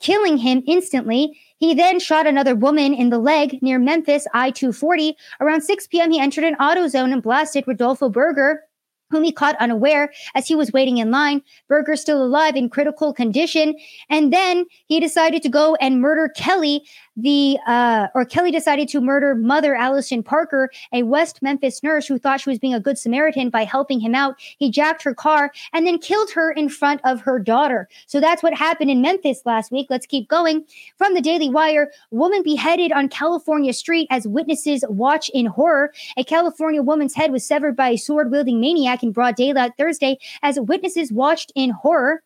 [0.00, 1.38] killing him instantly.
[1.58, 5.16] He then shot another woman in the leg near Memphis I 240.
[5.40, 8.62] Around 6 p.m., he entered an AutoZone and blasted Rodolfo Berger,
[9.10, 11.42] whom he caught unaware as he was waiting in line.
[11.68, 13.74] Berger still alive in critical condition.
[14.08, 16.84] And then he decided to go and murder Kelly
[17.18, 22.16] the uh, or Kelly decided to murder mother Allison Parker, a West Memphis nurse who
[22.16, 24.36] thought she was being a good Samaritan by helping him out.
[24.38, 27.88] He jacked her car and then killed her in front of her daughter.
[28.06, 29.88] So that's what happened in Memphis last week.
[29.90, 30.64] Let's keep going.
[30.96, 35.92] From the Daily Wire, woman beheaded on California street as witnesses watch in horror.
[36.16, 40.18] A California woman's head was severed by a sword wielding maniac in broad daylight Thursday
[40.42, 42.22] as witnesses watched in horror.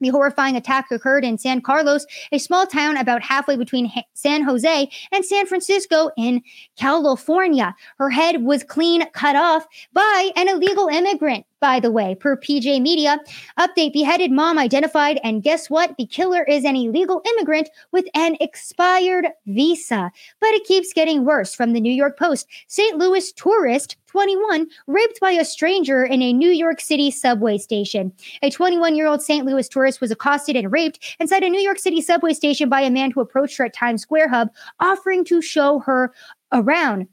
[0.00, 4.90] The horrifying attack occurred in San Carlos, a small town about halfway between San Jose
[5.12, 6.42] and San Francisco in
[6.76, 7.74] California.
[7.98, 12.80] Her head was clean cut off by an illegal immigrant, by the way, per PJ
[12.80, 13.18] Media.
[13.58, 15.94] Update beheaded mom identified, and guess what?
[15.98, 20.10] The killer is an illegal immigrant with an expired visa.
[20.40, 22.48] But it keeps getting worse from the New York Post.
[22.68, 22.96] St.
[22.96, 28.12] Louis tourist 21, raped by a stranger in a New York City subway station.
[28.42, 29.46] A 21 year old St.
[29.46, 32.90] Louis tourist was accosted and raped inside a New York City subway station by a
[32.90, 34.48] man who approached her at Times Square Hub,
[34.80, 36.12] offering to show her
[36.52, 37.06] around.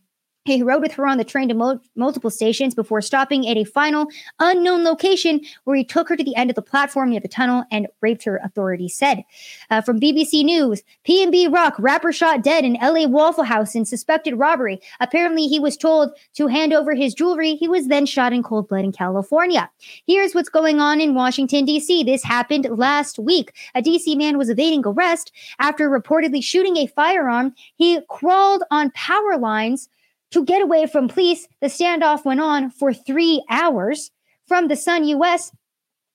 [0.55, 3.65] He rode with her on the train to mo- multiple stations before stopping at a
[3.65, 4.07] final
[4.39, 7.65] unknown location where he took her to the end of the platform near the tunnel
[7.69, 9.23] and raped her, authorities said.
[9.69, 14.35] Uh, from BBC News, PNB Rock rapper shot dead in LA Waffle House in suspected
[14.35, 14.79] robbery.
[15.01, 17.55] Apparently, he was told to hand over his jewelry.
[17.55, 19.69] He was then shot in cold blood in California.
[20.05, 22.03] Here's what's going on in Washington, D.C.
[22.03, 23.53] This happened last week.
[23.75, 24.15] A D.C.
[24.15, 27.53] man was evading arrest after reportedly shooting a firearm.
[27.75, 29.89] He crawled on power lines
[30.31, 34.11] to get away from police, the standoff went on for three hours.
[34.45, 35.51] From the Sun US,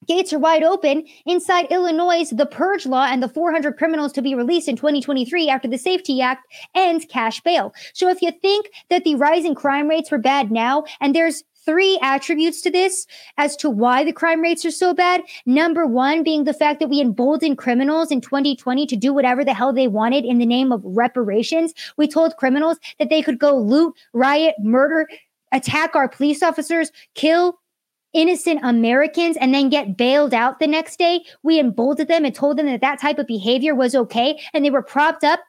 [0.07, 1.05] Gates are wide open.
[1.27, 5.69] Inside Illinois, the purge law and the 400 criminals to be released in 2023 after
[5.69, 7.73] the Safety Act ends cash bail.
[7.95, 11.99] So if you think that the rising crime rates were bad now, and there's three
[12.03, 13.07] attributes to this
[13.37, 15.23] as to why the crime rates are so bad.
[15.47, 19.55] Number one being the fact that we emboldened criminals in 2020 to do whatever the
[19.55, 21.73] hell they wanted in the name of reparations.
[21.97, 25.09] We told criminals that they could go loot, riot, murder,
[25.53, 27.59] attack our police officers, kill
[28.13, 31.25] innocent Americans and then get bailed out the next day.
[31.43, 34.39] We emboldened them and told them that that type of behavior was okay.
[34.53, 35.41] And they were propped up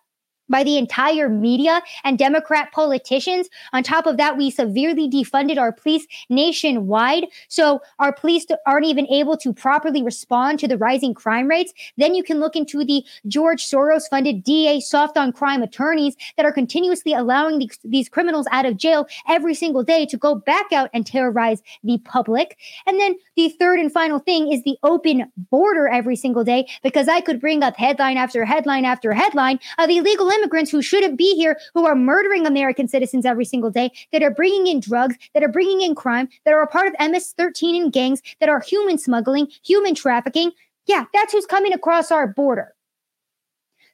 [0.53, 3.49] by the entire media and Democrat politicians.
[3.73, 7.25] On top of that, we severely defunded our police nationwide.
[7.47, 11.73] So our police aren't even able to properly respond to the rising crime rates.
[11.97, 16.45] Then you can look into the George Soros funded DA soft on crime attorneys that
[16.45, 20.71] are continuously allowing these, these criminals out of jail every single day to go back
[20.71, 22.59] out and terrorize the public.
[22.85, 27.07] And then the third and final thing is the open border every single day, because
[27.07, 31.35] I could bring up headline after headline after headline of illegal immigrants who shouldn't be
[31.35, 35.43] here, who are murdering American citizens every single day, that are bringing in drugs, that
[35.43, 38.59] are bringing in crime, that are a part of MS 13 and gangs, that are
[38.61, 40.51] human smuggling, human trafficking.
[40.85, 42.73] Yeah, that's who's coming across our border.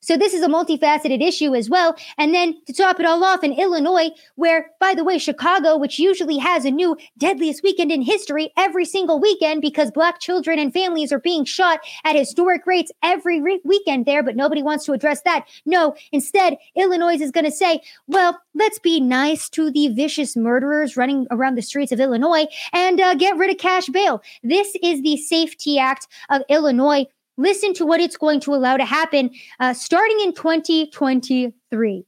[0.01, 1.95] So this is a multifaceted issue as well.
[2.17, 5.99] And then to top it all off in Illinois, where, by the way, Chicago, which
[5.99, 10.73] usually has a new deadliest weekend in history every single weekend because black children and
[10.73, 14.93] families are being shot at historic rates every re- weekend there, but nobody wants to
[14.93, 15.45] address that.
[15.65, 20.95] No, instead, Illinois is going to say, well, let's be nice to the vicious murderers
[20.95, 24.21] running around the streets of Illinois and uh, get rid of cash bail.
[24.43, 27.05] This is the Safety Act of Illinois
[27.39, 32.05] listen to what it's going to allow to happen uh, starting in 2023.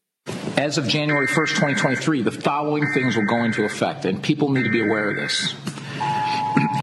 [0.57, 4.63] As of January 1st, 2023, the following things will go into effect, and people need
[4.63, 5.55] to be aware of this.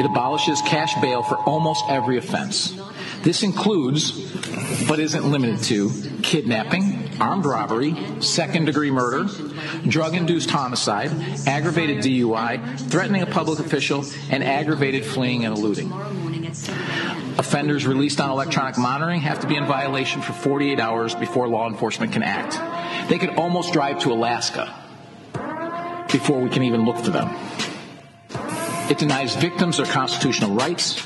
[0.01, 2.73] It abolishes cash bail for almost every offense.
[3.23, 4.13] This includes,
[4.89, 5.91] but isn't limited to,
[6.23, 9.29] kidnapping, armed robbery, second degree murder,
[9.87, 11.11] drug induced homicide,
[11.47, 15.91] aggravated DUI, threatening a public official, and aggravated fleeing and eluding.
[17.39, 21.69] Offenders released on electronic monitoring have to be in violation for 48 hours before law
[21.69, 22.59] enforcement can act.
[23.09, 24.75] They could almost drive to Alaska
[26.11, 27.35] before we can even look for them.
[28.91, 31.01] It denies victims their constitutional rights.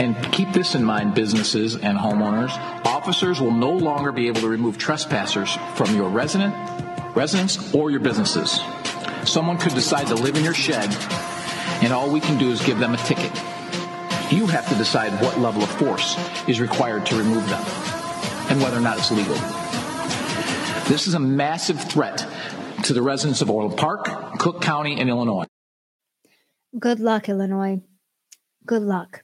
[0.00, 2.50] And keep this in mind, businesses and homeowners.
[2.84, 6.54] Officers will no longer be able to remove trespassers from your resident,
[7.14, 8.60] residence or your businesses.
[9.24, 10.90] Someone could decide to live in your shed,
[11.82, 13.32] and all we can do is give them a ticket.
[14.34, 16.18] You have to decide what level of force
[16.48, 17.62] is required to remove them
[18.50, 19.36] and whether or not it's legal.
[20.88, 22.26] This is a massive threat
[22.82, 25.44] to the residents of Orland Park, Cook County, and Illinois.
[26.76, 27.80] Good luck, Illinois.
[28.66, 29.22] Good luck.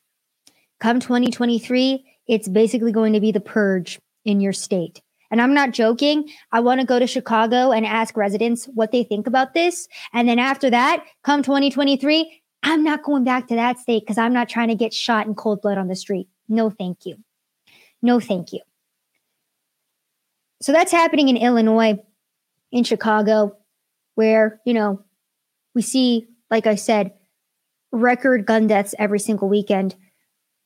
[0.79, 5.03] Come 2023, it's basically going to be the purge in your state.
[5.33, 6.29] And I'm not joking.
[6.53, 9.89] I want to go to Chicago and ask residents what they think about this.
[10.13, 14.33] And then after that, come 2023, I'm not going back to that state because I'm
[14.33, 16.29] not trying to get shot in cold blood on the street.
[16.49, 17.17] No, thank you.
[18.03, 18.61] No, thank you.
[20.63, 21.99] So that's happening in Illinois,
[22.71, 23.57] in Chicago,
[24.15, 25.03] where, you know,
[25.75, 27.13] we see, like I said,
[27.93, 29.97] record gun deaths every single weekend.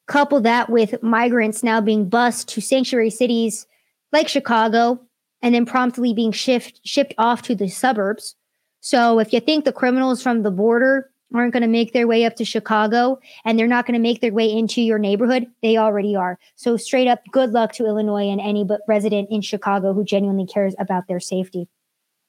[0.07, 3.67] Couple that with migrants now being bused to sanctuary cities
[4.13, 5.01] like Chicago
[5.41, 8.35] and then promptly being shift, shipped off to the suburbs.
[8.81, 12.25] So if you think the criminals from the border aren't going to make their way
[12.25, 15.77] up to Chicago and they're not going to make their way into your neighborhood, they
[15.77, 16.39] already are.
[16.57, 20.75] So, straight up, good luck to Illinois and any resident in Chicago who genuinely cares
[20.79, 21.69] about their safety.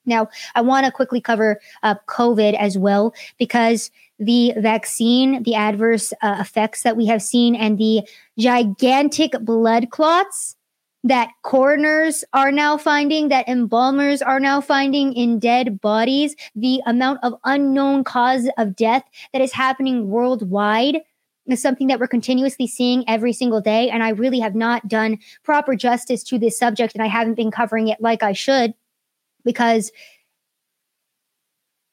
[0.06, 6.12] Now, I want to quickly cover uh, COVID as well because the vaccine, the adverse
[6.22, 8.02] uh, effects that we have seen, and the
[8.38, 10.55] gigantic blood clots
[11.06, 17.20] that coroners are now finding, that embalmers are now finding in dead bodies, the amount
[17.22, 20.98] of unknown cause of death that is happening worldwide
[21.46, 23.88] is something that we're continuously seeing every single day.
[23.88, 27.52] And I really have not done proper justice to this subject, and I haven't been
[27.52, 28.74] covering it like I should
[29.44, 29.92] because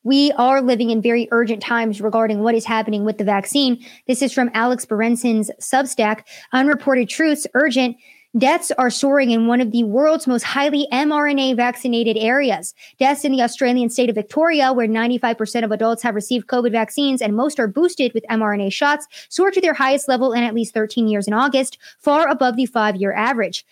[0.03, 3.85] we are living in very urgent times regarding what is happening with the vaccine.
[4.07, 6.23] This is from Alex Berenson's Substack.
[6.51, 7.95] Unreported truths, urgent.
[8.35, 12.73] Deaths are soaring in one of the world's most highly mRNA vaccinated areas.
[12.97, 17.21] Deaths in the Australian state of Victoria, where 95% of adults have received COVID vaccines
[17.21, 20.73] and most are boosted with mRNA shots, soared to their highest level in at least
[20.73, 23.63] 13 years in August, far above the five year average.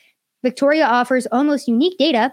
[0.44, 2.32] Victoria offers almost unique data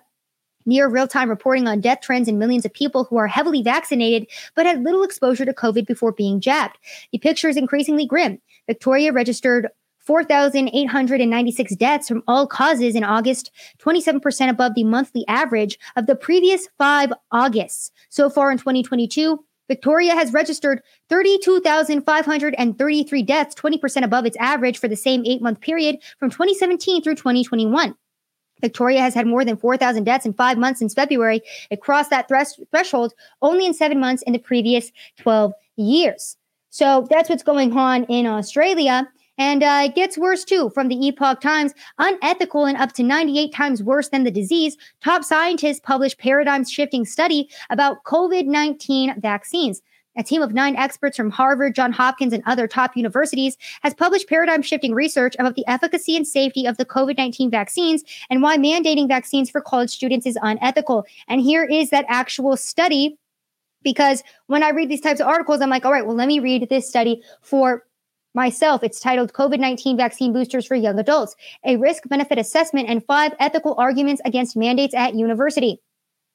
[0.67, 4.29] near real time reporting on death trends in millions of people who are heavily vaccinated
[4.55, 6.77] but had little exposure to COVID before being jabbed.
[7.11, 8.39] The picture is increasingly grim.
[8.67, 9.69] Victoria registered
[10.09, 16.67] 4,896 deaths from all causes in August, 27% above the monthly average of the previous
[16.79, 17.91] five Augusts.
[18.09, 20.81] So far in 2022, Victoria has registered
[21.11, 27.17] 32,533 deaths, 20% above its average for the same eight month period from 2017 through
[27.17, 27.95] 2021.
[28.63, 31.43] Victoria has had more than 4,000 deaths in five months since February.
[31.71, 36.39] It crossed that thres- threshold only in seven months in the previous 12 years.
[36.71, 39.07] So that's what's going on in Australia.
[39.39, 41.73] And uh, it gets worse too from the Epoch Times.
[41.99, 44.77] Unethical and up to 98 times worse than the disease.
[45.03, 49.81] Top scientists publish paradigm shifting study about COVID 19 vaccines.
[50.17, 54.29] A team of nine experts from Harvard, Johns Hopkins, and other top universities has published
[54.29, 58.59] paradigm shifting research about the efficacy and safety of the COVID 19 vaccines and why
[58.59, 61.07] mandating vaccines for college students is unethical.
[61.29, 63.17] And here is that actual study.
[63.85, 66.41] Because when I read these types of articles, I'm like, all right, well, let me
[66.41, 67.85] read this study for
[68.39, 68.85] myself.
[68.85, 71.35] It's titled COVID 19 Vaccine Boosters for Young Adults,
[71.67, 75.81] a risk benefit assessment and five ethical arguments against mandates at university.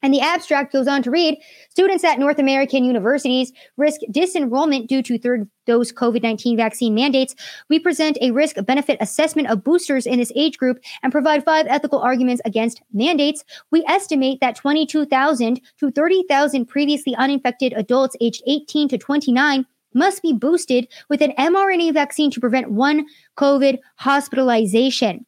[0.02, 1.40] And the abstract goes on to read
[1.70, 7.36] students at North American universities risk disenrollment due to third dose COVID 19 vaccine mandates.
[7.70, 11.68] We present a risk benefit assessment of boosters in this age group and provide five
[11.70, 13.46] ethical arguments against mandates.
[13.72, 20.34] We estimate that 22,000 to 30,000 previously uninfected adults aged 18 to 29 must be
[20.34, 23.06] boosted with an mRNA vaccine to prevent one
[23.38, 25.26] COVID hospitalization.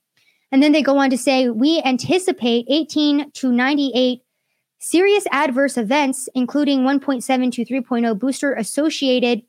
[0.52, 4.22] And then they go on to say, we anticipate 18 to 98
[4.86, 9.42] Serious adverse events, including 1.7 to 3.0 booster associated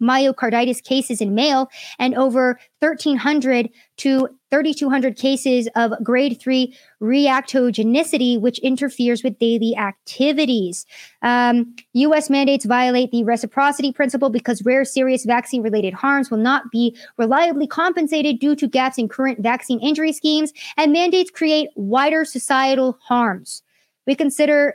[0.00, 8.58] myocarditis cases in male and over 1,300 to 3,200 cases of grade 3 reactogenicity, which
[8.60, 10.86] interferes with daily activities.
[11.22, 12.30] Um, U.S.
[12.30, 17.66] mandates violate the reciprocity principle because rare serious vaccine related harms will not be reliably
[17.66, 23.62] compensated due to gaps in current vaccine injury schemes, and mandates create wider societal harms.
[24.06, 24.74] We consider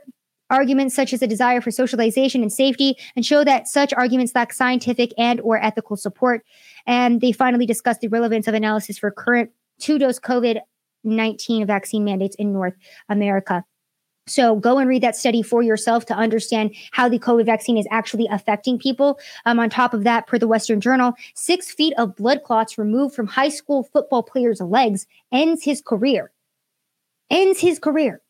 [0.50, 4.54] arguments such as a desire for socialization and safety and show that such arguments lack
[4.54, 6.46] scientific and or ethical support
[6.86, 12.54] and they finally discuss the relevance of analysis for current two-dose covid-19 vaccine mandates in
[12.54, 12.76] north
[13.10, 13.64] america
[14.28, 17.88] so go and read that study for yourself to understand how the COVID vaccine is
[17.92, 19.20] actually affecting people.
[19.46, 23.14] Um, on top of that, per the Western Journal, six feet of blood clots removed
[23.14, 26.32] from high school football player's legs ends his career.
[27.30, 28.22] Ends his career.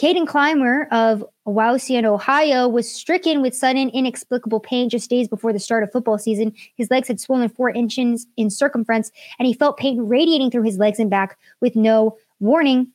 [0.00, 5.58] Caden Clymer of Wauseon, Ohio, was stricken with sudden inexplicable pain just days before the
[5.58, 6.52] start of football season.
[6.76, 10.78] His legs had swollen four inches in circumference, and he felt pain radiating through his
[10.78, 12.88] legs and back with no warning.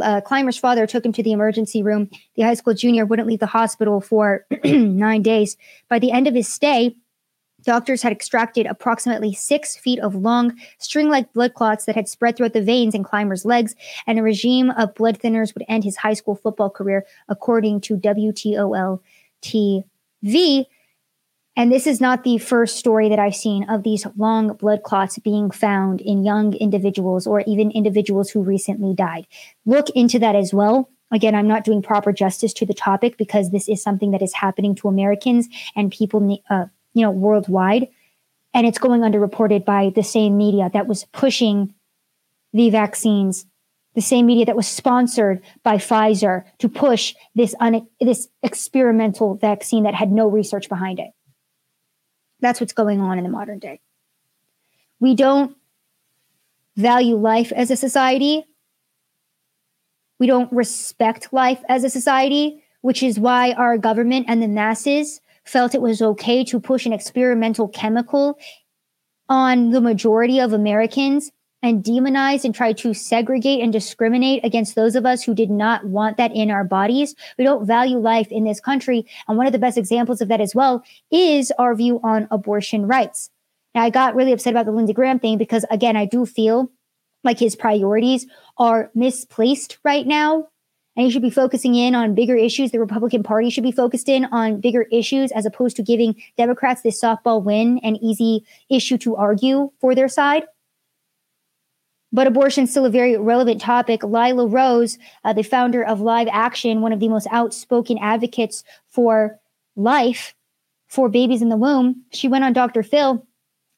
[0.00, 2.10] Uh, Clymer's father took him to the emergency room.
[2.36, 5.56] The high school junior wouldn't leave the hospital for nine days.
[5.88, 6.94] By the end of his stay,
[7.64, 12.36] Doctors had extracted approximately six feet of long, string like blood clots that had spread
[12.36, 13.74] throughout the veins in Clymer's legs,
[14.06, 17.96] and a regime of blood thinners would end his high school football career, according to
[17.96, 19.00] WTOL
[19.42, 20.66] TV.
[21.56, 25.18] And this is not the first story that I've seen of these long blood clots
[25.18, 29.26] being found in young individuals or even individuals who recently died.
[29.66, 30.88] Look into that as well.
[31.10, 34.32] Again, I'm not doing proper justice to the topic because this is something that is
[34.32, 37.88] happening to Americans and people, uh, you know, worldwide.
[38.52, 41.74] And it's going underreported by the same media that was pushing
[42.52, 43.46] the vaccines,
[43.94, 49.84] the same media that was sponsored by Pfizer to push this un- this experimental vaccine
[49.84, 51.10] that had no research behind it.
[52.40, 53.80] That's what's going on in the modern day.
[54.98, 55.56] We don't
[56.76, 58.46] value life as a society.
[60.18, 65.20] We don't respect life as a society, which is why our government and the masses
[65.50, 68.38] felt it was okay to push an experimental chemical
[69.28, 71.30] on the majority of Americans
[71.62, 75.84] and demonize and try to segregate and discriminate against those of us who did not
[75.84, 77.14] want that in our bodies.
[77.36, 79.04] We don't value life in this country.
[79.28, 82.86] And one of the best examples of that as well is our view on abortion
[82.86, 83.28] rights.
[83.74, 86.70] Now, I got really upset about the Lindsey Graham thing because, again, I do feel
[87.22, 88.26] like his priorities
[88.56, 90.48] are misplaced right now.
[90.96, 92.72] And he should be focusing in on bigger issues.
[92.72, 96.82] The Republican Party should be focused in on bigger issues as opposed to giving Democrats
[96.82, 100.44] this softball win and easy issue to argue for their side.
[102.12, 104.02] But abortion is still a very relevant topic.
[104.02, 109.38] Lila Rose, uh, the founder of Live Action, one of the most outspoken advocates for
[109.76, 110.34] life
[110.88, 112.82] for babies in the womb, she went on Dr.
[112.82, 113.24] Phil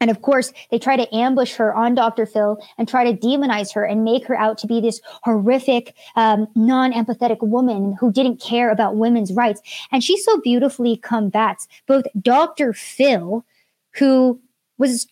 [0.03, 2.27] and of course, they try to ambush her on Dr.
[2.27, 6.49] Phil and try to demonize her and make her out to be this horrific, um,
[6.57, 9.63] non empathetic woman who didn't care about women's rights.
[9.93, 12.73] And she so beautifully combats both Dr.
[12.73, 13.45] Phil,
[13.93, 14.41] who
[14.77, 15.07] was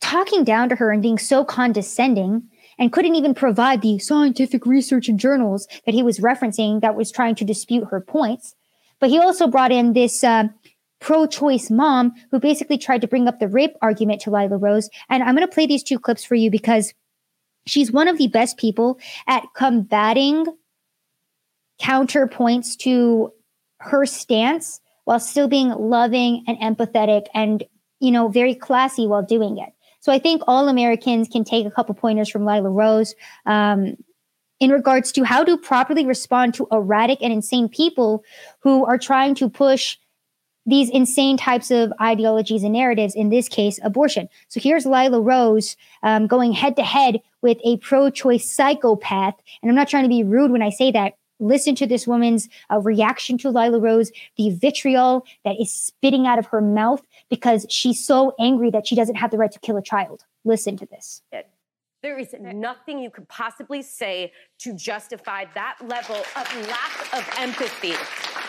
[0.00, 5.06] talking down to her and being so condescending and couldn't even provide the scientific research
[5.06, 8.54] and journals that he was referencing that was trying to dispute her points.
[9.00, 10.24] But he also brought in this.
[10.24, 10.44] Uh,
[11.00, 14.88] pro choice mom who basically tried to bring up the rape argument to Lila Rose.
[15.08, 16.94] And I'm going to play these two clips for you because
[17.66, 20.46] she's one of the best people at combating
[21.80, 23.32] counterpoints to
[23.78, 27.64] her stance while still being loving and empathetic and,
[27.98, 29.70] you know, very classy while doing it.
[30.00, 33.14] So I think all Americans can take a couple pointers from Lila Rose.
[33.46, 33.96] Um,
[34.60, 38.22] in regards to how to properly respond to erratic and insane people
[38.60, 39.96] who are trying to push
[40.66, 44.28] these insane types of ideologies and narratives, in this case, abortion.
[44.48, 49.34] So here's Lila Rose um, going head to head with a pro choice psychopath.
[49.62, 51.14] And I'm not trying to be rude when I say that.
[51.42, 56.38] Listen to this woman's uh, reaction to Lila Rose, the vitriol that is spitting out
[56.38, 57.00] of her mouth
[57.30, 60.26] because she's so angry that she doesn't have the right to kill a child.
[60.44, 61.22] Listen to this.
[62.02, 67.92] There is nothing you could possibly say to justify that level of lack of empathy.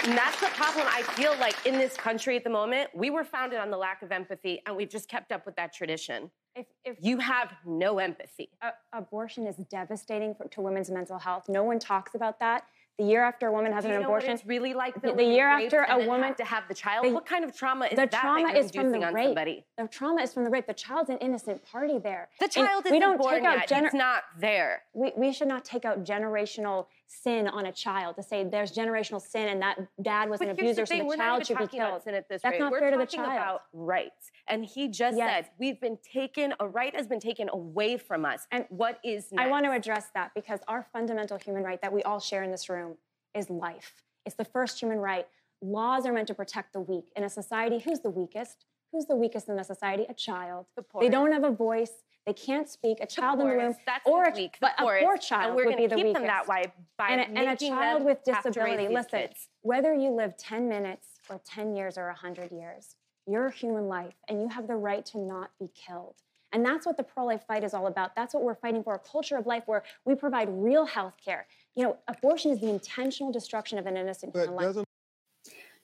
[0.04, 2.90] And that's the problem I feel like in this country at the moment.
[2.96, 5.74] We were founded on the lack of empathy, and we've just kept up with that
[5.74, 6.32] tradition.
[6.56, 11.46] If, if you have no empathy, uh, abortion is devastating for, to women's mental health.
[11.48, 12.64] No one talks about that.
[12.98, 15.86] The year after a woman has an abortion, it's really like the, the year after
[15.90, 17.06] a woman to have the child.
[17.06, 18.12] The, what kind of trauma is the that?
[18.12, 19.28] trauma that is from the rape.
[19.28, 19.66] Somebody?
[19.78, 20.68] The trauma is from the rape.
[20.68, 22.30] The child's an innocent party there.
[22.40, 23.70] The child is we don't born take out yet.
[23.70, 24.82] gener- it's not there.
[24.94, 29.22] We, we should not take out generational sin on a child to say there's generational
[29.22, 31.68] sin and that dad was but an abuser, the so the We're child should be
[31.68, 32.02] killed.
[32.04, 32.60] Sin at this That's rate.
[32.60, 33.34] not We're fair to the talking child.
[33.34, 35.46] about rights, and he just Yes.
[35.46, 36.54] said we've been taken.
[36.60, 38.48] A right has been taken away from us.
[38.52, 39.46] And what is next?
[39.46, 42.52] I want to address that because our fundamental human right that we all share in
[42.52, 42.98] this room
[43.36, 44.04] is life.
[44.26, 45.28] It's the first human right.
[45.62, 47.06] Laws are meant to protect the weak.
[47.16, 48.66] In a society, who's the weakest?
[48.92, 50.06] Who's the weakest in the society?
[50.10, 50.66] A child.
[50.76, 51.92] The They don't have a voice.
[52.26, 53.00] They can't speak.
[53.02, 53.76] A child in the room.
[53.86, 55.96] That's or a, weak, the but a poor child And we're would gonna be the
[55.96, 56.22] keep weakest.
[56.22, 56.64] them that way
[56.98, 58.88] by and a, and a child with have to raise disability.
[58.88, 59.50] these Listen, kids.
[59.64, 62.96] whether you live 10 minutes or 10 years or 100 years,
[63.28, 66.16] you're a human life, and you have the right to not be killed.
[66.54, 68.14] And that's what the pro-life fight is all about.
[68.16, 71.48] That's what we're fighting for—a culture of life where we provide real health care.
[71.76, 74.86] You know, abortion is the intentional destruction of an innocent human life.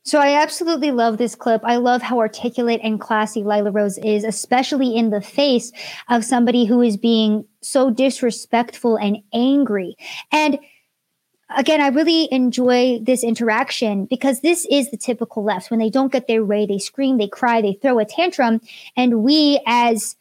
[0.08, 1.60] So I absolutely love this clip.
[1.66, 5.74] I love how articulate and classy Lila Rose is, especially in the face
[6.08, 9.98] of somebody who is being so disrespectful and angry.
[10.32, 10.60] And
[11.58, 15.70] again, I really enjoy this interaction because this is the typical left.
[15.70, 18.62] When they don't get their way, they scream, they cry, they throw a tantrum.
[18.96, 20.16] And we, as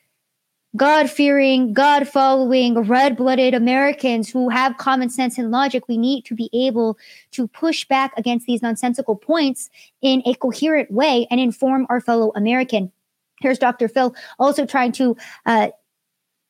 [0.75, 6.25] God fearing, God following, red blooded Americans who have common sense and logic, we need
[6.27, 6.99] to be able
[7.33, 9.71] to push back against these nonsensical points
[10.03, 12.93] in a coherent way and inform our fellow American.
[13.41, 13.89] Here's Dr.
[13.89, 15.69] Phil also trying to uh,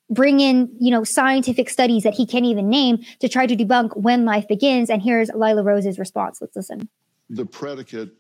[0.08, 3.96] bring in, you know, scientific studies that he can't even name to try to debunk
[3.96, 4.88] when life begins.
[4.90, 6.40] And here's Lila Rose's response.
[6.40, 6.88] Let's listen.
[7.28, 8.10] the predicate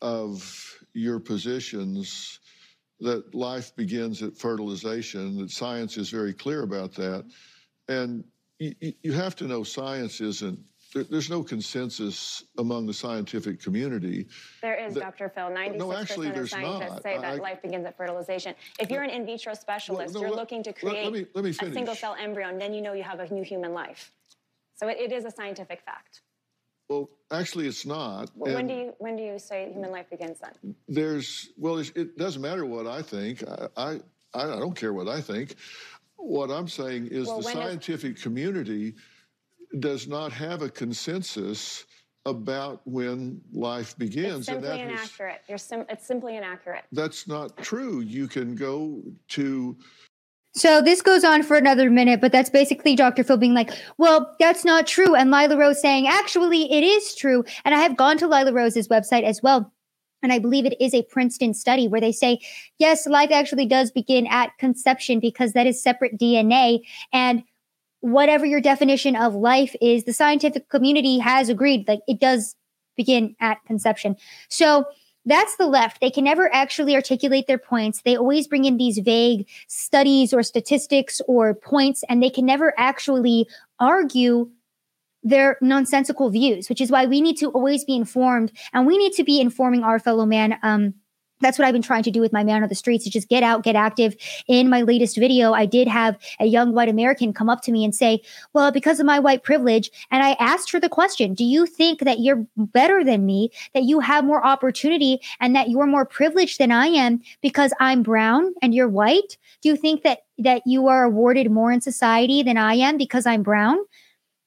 [0.00, 2.38] of your positions
[3.00, 7.24] that life begins at fertilization, that science is very clear about that.
[7.88, 8.24] And
[8.58, 10.58] you, you- have to know science isn't,
[10.94, 14.28] there, there's no consensus among the scientific community.
[14.62, 15.28] There is, The- Dr.
[15.28, 15.48] Phil.
[15.50, 17.02] 96% No, actually, of there's scientists not.
[17.02, 18.54] say that I- life begins at fertilization.
[18.78, 21.44] If you're an in vitro specialist, no, you're let- looking to create let me- let
[21.44, 24.12] me a single cell embryo, and then you know you have a new human life.
[24.76, 26.22] So it, it is a scientific fact.
[26.88, 28.30] Well, actually, it's not.
[28.34, 30.74] when do you when do you say human life begins then?
[30.88, 33.42] there's well, it doesn't matter what I think.
[33.48, 34.00] I, I
[34.34, 35.56] I don't care what I think.
[36.16, 38.94] What I'm saying is Well, the scientific community
[39.80, 41.84] does not have a consensus
[42.26, 45.40] about when life begins, It's simply is, inaccurate.
[45.48, 46.84] You're sim- it's simply inaccurate.
[46.92, 48.00] that's not true.
[48.00, 49.76] You can go to
[50.56, 53.24] So this goes on for another minute, but that's basically Dr.
[53.24, 55.14] Phil being like, well, that's not true.
[55.14, 57.44] And Lila Rose saying, actually, it is true.
[57.64, 59.72] And I have gone to Lila Rose's website as well.
[60.22, 62.38] And I believe it is a Princeton study where they say,
[62.78, 66.80] yes, life actually does begin at conception because that is separate DNA.
[67.12, 67.42] And
[68.00, 72.54] whatever your definition of life is, the scientific community has agreed like it does
[72.96, 74.16] begin at conception.
[74.48, 74.84] So
[75.26, 76.00] that's the left.
[76.00, 78.02] They can never actually articulate their points.
[78.02, 82.74] They always bring in these vague studies or statistics or points, and they can never
[82.76, 83.48] actually
[83.78, 84.50] argue
[85.22, 89.14] their nonsensical views, which is why we need to always be informed and we need
[89.14, 90.58] to be informing our fellow man.
[90.62, 90.94] Um,
[91.44, 93.28] that's what I've been trying to do with my man on the streets is just
[93.28, 94.16] get out, get active.
[94.48, 97.84] In my latest video, I did have a young white American come up to me
[97.84, 98.22] and say,
[98.52, 102.00] Well, because of my white privilege, and I asked her the question, Do you think
[102.00, 106.58] that you're better than me, that you have more opportunity, and that you're more privileged
[106.58, 109.36] than I am because I'm brown and you're white?
[109.60, 113.26] Do you think that that you are awarded more in society than I am because
[113.26, 113.78] I'm brown?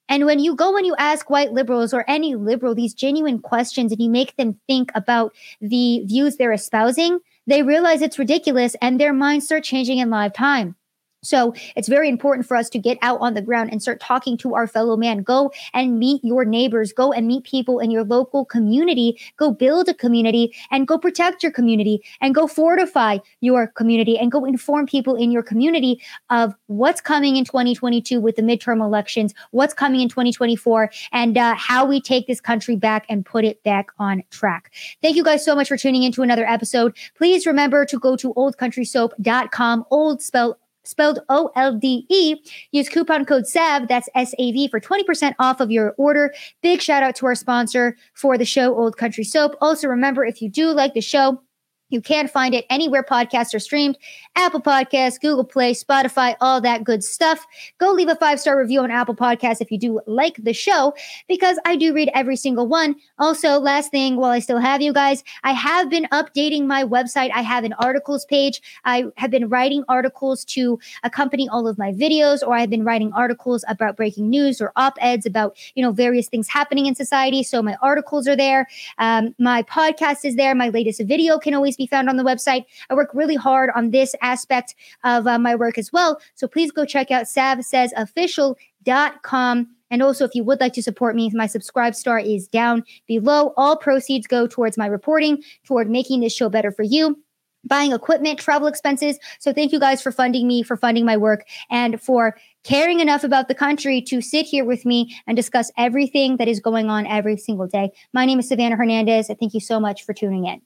[0.08, 3.92] And when you go and you ask white liberals or any liberal these genuine questions
[3.92, 9.00] and you make them think about the views they're espousing, they realize it's ridiculous and
[9.00, 10.76] their minds start changing in live time.
[11.22, 14.36] So it's very important for us to get out on the ground and start talking
[14.38, 15.22] to our fellow man.
[15.22, 16.92] Go and meet your neighbors.
[16.92, 19.20] Go and meet people in your local community.
[19.36, 24.30] Go build a community and go protect your community and go fortify your community and
[24.30, 26.00] go inform people in your community
[26.30, 31.54] of what's coming in 2022 with the midterm elections, what's coming in 2024, and uh,
[31.56, 34.72] how we take this country back and put it back on track.
[35.02, 36.96] Thank you guys so much for tuning into another episode.
[37.16, 40.58] Please remember to go to oldecountrysoap.com, old spell
[40.88, 42.36] spelled O L D E.
[42.72, 46.32] Use coupon code SAV, that's S A V, for 20% off of your order.
[46.62, 49.54] Big shout out to our sponsor for the show, Olde Country Soap.
[49.60, 51.42] Also, remember if you do like the show,
[51.90, 53.98] you can find it anywhere podcasts are streamed
[54.36, 57.46] Apple Podcasts, Google Play, Spotify, all that good stuff.
[57.78, 60.94] Go leave a five star review on Apple Podcasts if you do like the show,
[61.28, 62.96] because I do read every single one.
[63.18, 67.30] Also, last thing, while I still have you guys, I have been updating my website.
[67.34, 68.60] I have an articles page.
[68.84, 73.12] I have been writing articles to accompany all of my videos, or I've been writing
[73.12, 77.42] articles about breaking news or op eds about, you know, various things happening in society.
[77.42, 78.68] So my articles are there.
[78.98, 80.54] Um, my podcast is there.
[80.54, 82.66] My latest video can always be found on the website.
[82.90, 84.74] I work really hard on this aspect
[85.04, 86.20] of uh, my work as well.
[86.34, 89.68] So please go check out savsaysofficial.com.
[89.90, 93.54] And also, if you would like to support me, my SubscribeStar is down below.
[93.56, 97.16] All proceeds go towards my reporting, toward making this show better for you
[97.64, 99.18] buying equipment, travel expenses.
[99.38, 103.24] So thank you guys for funding me, for funding my work, and for caring enough
[103.24, 107.06] about the country to sit here with me and discuss everything that is going on
[107.06, 107.90] every single day.
[108.12, 110.60] My name is Savannah Hernandez, and thank you so much for tuning in.